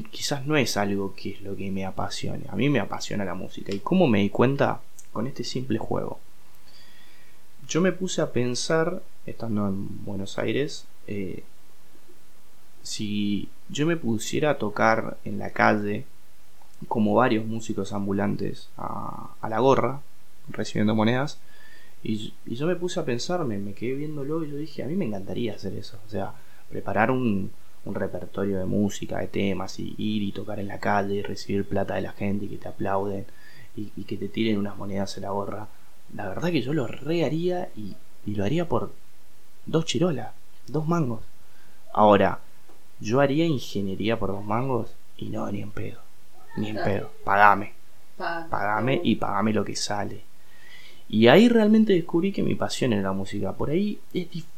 quizás 0.10 0.46
no 0.46 0.58
es 0.58 0.78
algo 0.78 1.14
que 1.16 1.32
es 1.32 1.42
lo 1.42 1.56
que 1.56 1.72
me 1.72 1.86
apasione. 1.86 2.46
A 2.50 2.56
mí 2.56 2.70
me 2.70 2.80
apasiona 2.80 3.24
la 3.24 3.36
música. 3.36 3.74
¿Y 3.74 3.80
cómo 3.80 4.08
me 4.08 4.20
di 4.20 4.30
cuenta? 4.30 4.82
Con 5.14 5.28
este 5.28 5.44
simple 5.44 5.78
juego. 5.78 6.20
Yo 7.68 7.82
me 7.82 7.92
puse 7.92 8.22
a 8.22 8.32
pensar, 8.32 9.02
estando 9.26 9.68
en 9.68 10.06
Buenos 10.06 10.38
Aires, 10.38 10.86
eh, 11.08 11.44
si 12.84 13.50
yo 13.70 13.88
me 13.88 13.98
pusiera 13.98 14.52
a 14.52 14.58
tocar 14.58 15.18
en 15.26 15.40
la 15.40 15.50
calle, 15.52 16.06
como 16.88 17.16
varios 17.16 17.46
músicos 17.46 17.94
ambulantes, 17.94 18.70
a, 18.78 19.36
a 19.42 19.50
la 19.50 19.60
gorra, 19.60 20.02
recibiendo 20.50 20.94
monedas, 20.94 21.40
y, 22.04 22.34
y 22.46 22.56
yo 22.56 22.68
me 22.68 22.76
puse 22.76 23.00
a 23.00 23.06
pensar, 23.06 23.44
me, 23.46 23.58
me 23.58 23.74
quedé 23.74 23.96
viéndolo 23.96 24.44
y 24.44 24.52
yo 24.52 24.58
dije, 24.58 24.84
a 24.84 24.88
mí 24.88 24.96
me 24.96 25.06
encantaría 25.06 25.56
hacer 25.56 25.74
eso, 25.74 26.00
o 26.06 26.10
sea, 26.10 26.34
preparar 26.76 27.10
un, 27.10 27.52
un 27.86 27.96
repertorio 27.96 28.60
de 28.60 28.66
música, 28.66 29.20
de 29.20 29.28
temas, 29.28 29.80
y 29.80 29.96
ir 29.98 30.24
y 30.24 30.34
tocar 30.34 30.60
en 30.60 30.68
la 30.68 30.80
calle, 30.80 31.16
y 31.16 31.22
recibir 31.22 31.64
plata 31.64 31.96
de 31.96 32.02
la 32.02 32.12
gente 32.12 32.46
y 32.46 32.50
que 32.50 32.58
te 32.58 32.68
aplauden, 32.68 33.26
y, 33.78 33.94
y 33.96 34.04
que 34.04 34.18
te 34.18 34.28
tiren 34.28 34.58
unas 34.58 34.78
monedas 34.78 35.16
en 35.16 35.24
la 35.24 35.30
gorra. 35.30 35.70
La 36.14 36.28
verdad 36.28 36.52
que 36.52 36.62
yo 36.62 36.74
lo 36.74 36.86
re 36.86 37.24
haría 37.24 37.70
y, 37.78 37.96
y 38.26 38.36
lo 38.36 38.44
haría 38.44 38.68
por 38.68 38.92
dos 39.66 39.86
chirolas, 39.86 40.34
dos 40.68 40.86
mangos. 40.86 41.22
Ahora, 41.94 42.40
yo 43.00 43.22
haría 43.22 43.46
ingeniería 43.46 44.20
por 44.20 44.32
dos 44.32 44.44
mangos 44.44 44.90
y 45.18 45.30
no, 45.30 45.50
ni 45.50 45.62
en 45.62 45.72
pedo. 45.72 46.00
Ni 46.58 46.70
en 46.72 46.76
pedo. 46.76 47.10
Pagame. 47.24 47.72
Pagame 48.18 49.00
y 49.02 49.16
pagame 49.16 49.54
lo 49.54 49.64
que 49.64 49.78
sale. 49.78 50.24
Y 51.08 51.28
ahí 51.28 51.48
realmente 51.48 51.94
descubrí 51.94 52.34
que 52.34 52.44
mi 52.44 52.56
pasión 52.56 52.92
era 52.92 53.02
la 53.02 53.14
música. 53.14 53.54
Por 53.54 53.70
ahí 53.70 54.00
es 54.14 54.30
difícil, 54.30 54.55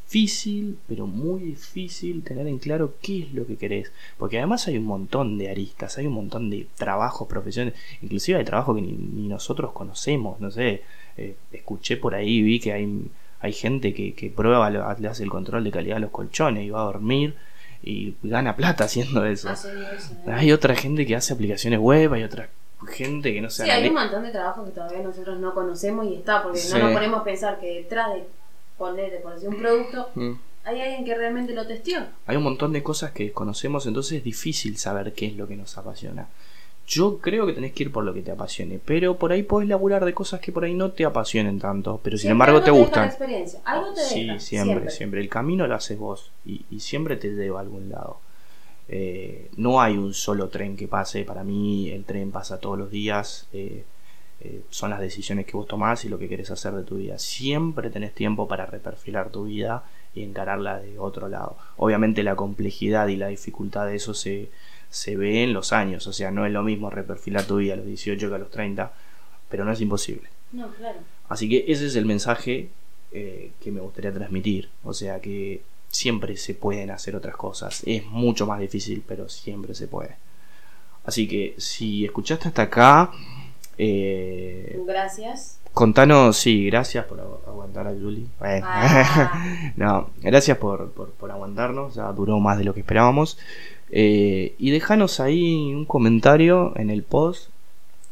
pero 0.87 1.05
muy 1.05 1.41
difícil 1.41 2.23
tener 2.23 2.47
en 2.47 2.59
claro 2.59 2.95
qué 3.01 3.23
es 3.23 3.33
lo 3.33 3.45
que 3.45 3.57
querés. 3.57 3.91
Porque 4.17 4.37
además 4.37 4.67
hay 4.67 4.77
un 4.77 4.85
montón 4.85 5.37
de 5.37 5.49
aristas, 5.49 5.97
hay 5.97 6.07
un 6.07 6.13
montón 6.13 6.49
de 6.49 6.67
trabajos, 6.77 7.27
profesiones, 7.27 7.73
inclusive 8.01 8.37
hay 8.39 8.45
trabajos 8.45 8.75
que 8.75 8.81
ni, 8.81 9.27
nosotros 9.27 9.71
conocemos. 9.73 10.39
No 10.39 10.49
sé, 10.49 10.83
eh, 11.17 11.35
escuché 11.51 11.97
por 11.97 12.15
ahí, 12.15 12.41
vi 12.41 12.59
que 12.59 12.73
hay, 12.73 13.11
hay 13.41 13.53
gente 13.53 13.93
que, 13.93 14.13
que 14.13 14.29
prueba, 14.29 14.69
le 14.69 15.07
hace 15.07 15.23
el 15.23 15.29
control 15.29 15.63
de 15.63 15.71
calidad 15.71 15.97
a 15.97 16.01
los 16.01 16.11
colchones 16.11 16.65
y 16.65 16.69
va 16.69 16.81
a 16.81 16.85
dormir 16.85 17.35
y 17.83 18.15
gana 18.23 18.55
plata 18.55 18.85
haciendo 18.85 19.25
eso. 19.25 19.49
¿eh? 19.49 20.31
Hay 20.31 20.51
otra 20.51 20.75
gente 20.75 21.05
que 21.05 21.15
hace 21.15 21.33
aplicaciones 21.33 21.79
web, 21.79 22.13
hay 22.13 22.23
otra 22.23 22.49
gente 22.87 23.33
que 23.33 23.41
no 23.41 23.49
se 23.49 23.63
Sí, 23.63 23.69
hay 23.69 23.87
un 23.87 23.95
montón 23.95 24.23
de 24.23 24.31
trabajo 24.31 24.65
que 24.65 24.71
todavía 24.71 24.99
nosotros 24.99 25.39
no 25.39 25.53
conocemos 25.53 26.05
y 26.05 26.15
está, 26.15 26.43
porque 26.43 26.59
no 26.71 26.79
nos 26.79 26.93
ponemos 26.93 27.21
a 27.21 27.23
pensar 27.23 27.59
que 27.59 27.67
detrás 27.67 28.13
de 28.13 28.23
poner, 28.77 29.21
por 29.21 29.33
decir, 29.33 29.49
un 29.49 29.57
producto, 29.57 30.09
mm. 30.15 30.31
hay 30.63 30.81
alguien 30.81 31.05
que 31.05 31.15
realmente 31.15 31.53
lo 31.53 31.65
testió. 31.65 32.05
Hay 32.25 32.37
un 32.37 32.43
montón 32.43 32.73
de 32.73 32.83
cosas 32.83 33.11
que 33.11 33.25
desconocemos, 33.25 33.85
entonces 33.85 34.19
es 34.19 34.23
difícil 34.23 34.77
saber 34.77 35.13
qué 35.13 35.27
es 35.27 35.35
lo 35.35 35.47
que 35.47 35.55
nos 35.55 35.77
apasiona. 35.77 36.27
Yo 36.87 37.17
creo 37.17 37.45
que 37.45 37.51
tenés 37.51 37.73
que 37.73 37.83
ir 37.83 37.91
por 37.91 38.05
lo 38.05 38.13
que 38.13 38.21
te 38.21 38.31
apasione, 38.31 38.79
pero 38.83 39.17
por 39.17 39.33
ahí 39.33 39.43
podés 39.43 39.67
laburar 39.67 40.05
de 40.05 40.13
cosas 40.13 40.39
que 40.39 40.53
por 40.53 40.63
ahí 40.63 40.73
no 40.73 40.91
te 40.91 41.03
apasionen 41.03 41.59
tanto, 41.59 41.99
pero 42.01 42.17
sin 42.17 42.31
embargo 42.31 42.63
te, 42.63 42.71
gustan. 42.71 43.11
Algo 43.65 43.93
te 43.93 44.01
sí, 44.01 44.29
siempre, 44.39 44.89
siempre, 44.89 45.19
El 45.19 45.27
camino 45.27 45.67
lo 45.67 45.75
haces 45.75 45.99
vos 45.99 46.31
y, 46.45 46.65
y 46.71 46.79
siempre 46.79 47.17
te 47.17 47.31
lleva 47.31 47.59
a 47.59 47.63
algún 47.63 47.89
lado. 47.89 48.21
Eh, 48.89 49.49
no 49.57 49.81
hay 49.81 49.97
un 49.97 50.13
solo 50.13 50.49
tren 50.49 50.77
que 50.77 50.87
pase. 50.87 51.23
Para 51.23 51.43
mí 51.43 51.89
el 51.89 52.05
tren 52.05 52.31
pasa 52.31 52.59
todos 52.59 52.77
los 52.77 52.89
días. 52.89 53.47
Eh, 53.53 53.83
eh, 54.39 54.61
son 54.69 54.91
las 54.91 54.99
decisiones 54.99 55.47
que 55.47 55.57
vos 55.57 55.67
tomás 55.67 56.05
y 56.05 56.09
lo 56.09 56.19
que 56.19 56.29
querés 56.29 56.51
hacer 56.51 56.73
de 56.73 56.83
tu 56.83 56.97
vida. 56.97 57.17
Siempre 57.17 57.89
tenés 57.89 58.13
tiempo 58.13 58.47
para 58.47 58.67
reperfilar 58.67 59.31
tu 59.31 59.45
vida 59.45 59.83
y 60.13 60.21
encararla 60.23 60.79
de 60.79 60.99
otro 60.99 61.27
lado. 61.27 61.57
Obviamente 61.77 62.23
la 62.23 62.35
complejidad 62.35 63.07
y 63.07 63.15
la 63.15 63.27
dificultad 63.27 63.87
de 63.87 63.95
eso 63.95 64.13
se, 64.13 64.49
se 64.89 65.17
ve 65.17 65.43
en 65.43 65.53
los 65.53 65.73
años. 65.73 66.05
O 66.05 66.13
sea, 66.13 66.29
no 66.29 66.45
es 66.45 66.51
lo 66.51 66.61
mismo 66.63 66.89
reperfilar 66.89 67.45
tu 67.45 67.57
vida 67.57 67.73
a 67.73 67.77
los 67.77 67.87
18 67.87 68.29
que 68.29 68.35
a 68.35 68.37
los 68.37 68.51
30, 68.51 68.91
pero 69.49 69.65
no 69.65 69.71
es 69.71 69.81
imposible. 69.81 70.29
No, 70.51 70.69
claro. 70.69 70.99
Así 71.29 71.49
que 71.49 71.65
ese 71.67 71.87
es 71.87 71.95
el 71.95 72.05
mensaje 72.05 72.69
que 73.11 73.71
me 73.71 73.79
gustaría 73.79 74.13
transmitir. 74.13 74.69
O 74.83 74.93
sea, 74.93 75.19
que 75.19 75.63
siempre 75.89 76.37
se 76.37 76.53
pueden 76.53 76.91
hacer 76.91 77.15
otras 77.15 77.35
cosas. 77.35 77.81
Es 77.87 78.05
mucho 78.05 78.45
más 78.45 78.59
difícil, 78.59 79.03
pero 79.07 79.27
siempre 79.27 79.73
se 79.73 79.87
puede. 79.87 80.15
Así 81.03 81.27
que 81.27 81.55
si 81.57 82.05
escuchaste 82.05 82.49
hasta 82.49 82.61
acá... 82.63 83.11
Eh, 83.77 84.79
gracias. 84.85 85.59
Contanos, 85.73 86.37
sí, 86.37 86.65
gracias 86.65 87.05
por 87.05 87.19
aguantar 87.47 87.87
a 87.87 87.91
Julie. 87.91 88.25
Ah. 88.41 89.71
no, 89.75 90.09
gracias 90.21 90.57
por, 90.57 90.91
por, 90.91 91.31
aguantarnos, 91.31 91.95
ya 91.95 92.11
duró 92.13 92.39
más 92.39 92.57
de 92.57 92.63
lo 92.63 92.73
que 92.73 92.79
esperábamos. 92.79 93.37
Eh, 93.91 94.55
y 94.57 94.71
déjanos 94.71 95.19
ahí 95.19 95.73
un 95.73 95.85
comentario 95.85 96.73
en 96.77 96.89
el 96.89 97.03
post 97.03 97.49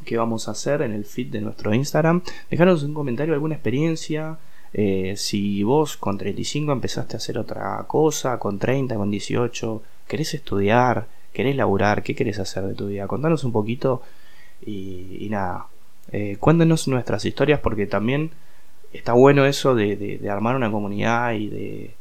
que 0.06 0.18
vamos 0.18 0.48
a 0.48 0.52
hacer 0.52 0.84
en 0.84 0.94
el 0.94 1.06
feed 1.06 1.32
de 1.32 1.42
nuestro 1.42 1.74
Instagram. 1.74 2.22
Déjanos 2.52 2.84
un 2.84 2.94
comentario, 2.94 3.34
alguna 3.34 3.56
experiencia, 3.56 4.38
eh, 4.78 5.16
si 5.18 5.64
vos 5.64 5.96
con 5.98 6.18
35 6.18 6.72
empezaste 6.72 7.16
a 7.16 7.18
hacer 7.18 7.38
otra 7.38 7.84
cosa, 7.88 8.38
con 8.38 8.60
30, 8.60 8.96
con 8.96 9.10
18, 9.10 9.82
querés 10.08 10.34
estudiar, 10.34 11.08
querés 11.34 11.56
laburar, 11.56 12.04
¿qué 12.04 12.14
querés 12.14 12.40
hacer 12.40 12.64
de 12.66 12.76
tu 12.76 12.88
vida? 12.88 13.08
Contanos 13.08 13.44
un 13.44 13.54
poquito 13.54 14.02
y, 14.66 15.28
nada, 15.30 15.68
eh, 16.12 16.38
cuéntenos 16.40 16.88
nuestras 16.88 17.26
historias 17.26 17.60
porque 17.60 17.88
también 17.88 18.32
está 18.94 19.14
bueno 19.14 19.46
eso 19.46 19.76
de, 19.76 20.20
armar 20.30 20.56
una 20.56 20.72
comunidad 20.72 21.34
y 21.34 21.50
de, 21.50 21.96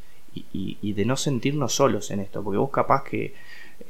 y 0.53 0.93
de 0.93 1.05
no 1.05 1.17
sentirnos 1.17 1.75
solos 1.75 2.11
en 2.11 2.21
esto, 2.21 2.43
porque 2.43 2.59
vos 2.59 2.71
capaz 2.71 3.05
que 3.05 3.35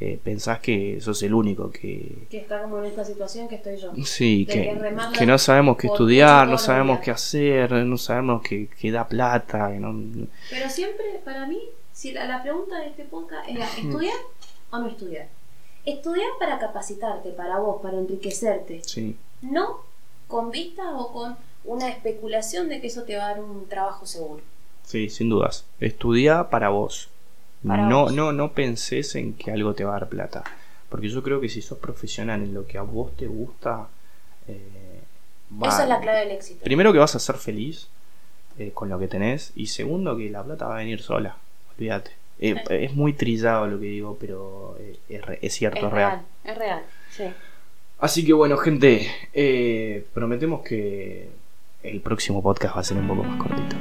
eh, 0.01 0.19
pensás 0.23 0.59
que 0.61 0.99
sos 1.01 1.23
el 1.23 1.35
único 1.35 1.71
que... 1.71 2.27
Que 2.29 2.39
está 2.39 2.63
como 2.63 2.79
en 2.79 2.87
esta 2.87 3.05
situación 3.05 3.49
que 3.49 3.57
estoy 3.57 3.77
yo. 3.77 3.93
Sí, 4.05 4.47
que, 4.47 4.77
que, 5.17 5.27
no 5.27 5.39
sabemos 5.39 5.77
qué 5.77 5.87
estudiar, 5.87 6.49
no 6.49 6.59
sabemos 6.59 7.01
qué 7.01 7.11
hacer, 7.11 7.71
no 7.73 7.97
sabemos 7.97 8.43
qué, 8.43 8.91
da 8.91 9.07
plata. 9.07 9.71
Pero 10.51 10.69
siempre, 10.69 11.21
para 11.25 11.47
mí, 11.47 11.61
si 11.93 12.13
la, 12.13 12.43
pregunta 12.43 12.81
de 12.81 12.89
este 12.89 13.05
podcast 13.05 13.49
era, 13.49 13.67
¿estudiar 13.67 14.17
o 14.71 14.79
no 14.79 14.89
estudiar? 14.89 15.29
Estudiar 15.85 16.29
para 16.39 16.59
capacitarte, 16.59 17.31
para 17.31 17.59
vos, 17.59 17.83
para 17.83 17.99
enriquecerte. 17.99 18.83
Sí. 18.85 19.17
No 19.43 19.81
con 20.27 20.51
vista 20.51 20.97
o 20.97 21.13
con 21.13 21.37
una 21.65 21.89
especulación 21.89 22.69
de 22.69 22.81
que 22.81 22.87
eso 22.87 23.03
te 23.03 23.17
va 23.17 23.27
a 23.27 23.29
dar 23.31 23.43
un 23.43 23.69
trabajo 23.69 24.07
seguro. 24.07 24.43
Sí, 24.85 25.09
sin 25.11 25.29
dudas. 25.29 25.65
Estudia 25.81 26.49
para 26.51 26.71
vos 26.71 27.09
no, 27.65 28.11
no, 28.11 28.33
no 28.33 28.53
penses 28.53 29.15
en 29.15 29.35
que 29.35 29.51
algo 29.51 29.75
te 29.75 29.85
va 29.85 29.97
a 29.97 30.01
dar 30.01 30.09
plata. 30.09 30.45
Porque 30.89 31.09
yo 31.09 31.23
creo 31.23 31.41
que 31.41 31.49
si 31.49 31.63
sos 31.63 31.79
profesional 31.79 32.43
en 32.43 32.55
lo 32.55 32.67
que 32.67 32.79
a 32.79 32.83
vos 32.83 33.17
te 33.17 33.27
gusta, 33.27 33.89
eh, 34.47 35.01
esa 35.63 35.83
es 35.85 35.89
la 35.89 36.01
clave 36.01 36.21
del 36.21 36.33
éxito. 36.33 36.63
Primero 36.63 36.93
que 36.93 36.99
vas 36.99 37.15
a 37.15 37.19
ser 37.19 37.37
feliz 37.37 37.89
eh, 38.59 38.71
con 38.73 38.89
lo 38.89 38.99
que 38.99 39.09
tenés 39.09 39.53
y 39.57 39.67
segundo 39.67 40.17
que 40.17 40.31
la 40.31 40.45
plata 40.45 40.67
va 40.67 40.75
a 40.77 40.79
venir 40.79 41.01
sola. 41.01 41.37
Olvídate. 41.77 42.13
Eh, 42.51 42.85
es 42.85 42.95
muy 42.95 43.13
trillado 43.15 43.67
lo 43.67 43.81
que 43.81 43.87
digo, 43.87 44.17
pero 44.21 44.77
es, 45.41 45.55
cierto, 45.55 45.87
es, 45.87 45.93
real. 45.93 46.23
Es 46.45 46.59
real, 46.59 46.83
sí. 47.11 47.25
Así 47.99 48.25
que 48.25 48.33
bueno, 48.33 48.57
gente, 48.57 50.05
prometemos 50.13 50.63
que 50.63 51.29
el 51.83 52.01
próximo 52.01 52.43
podcast 52.43 52.77
va 52.77 52.81
a 52.81 52.85
ser 52.85 52.99
un 52.99 53.09
poco 53.09 53.23
más 53.23 53.41
cortito. 53.41 53.77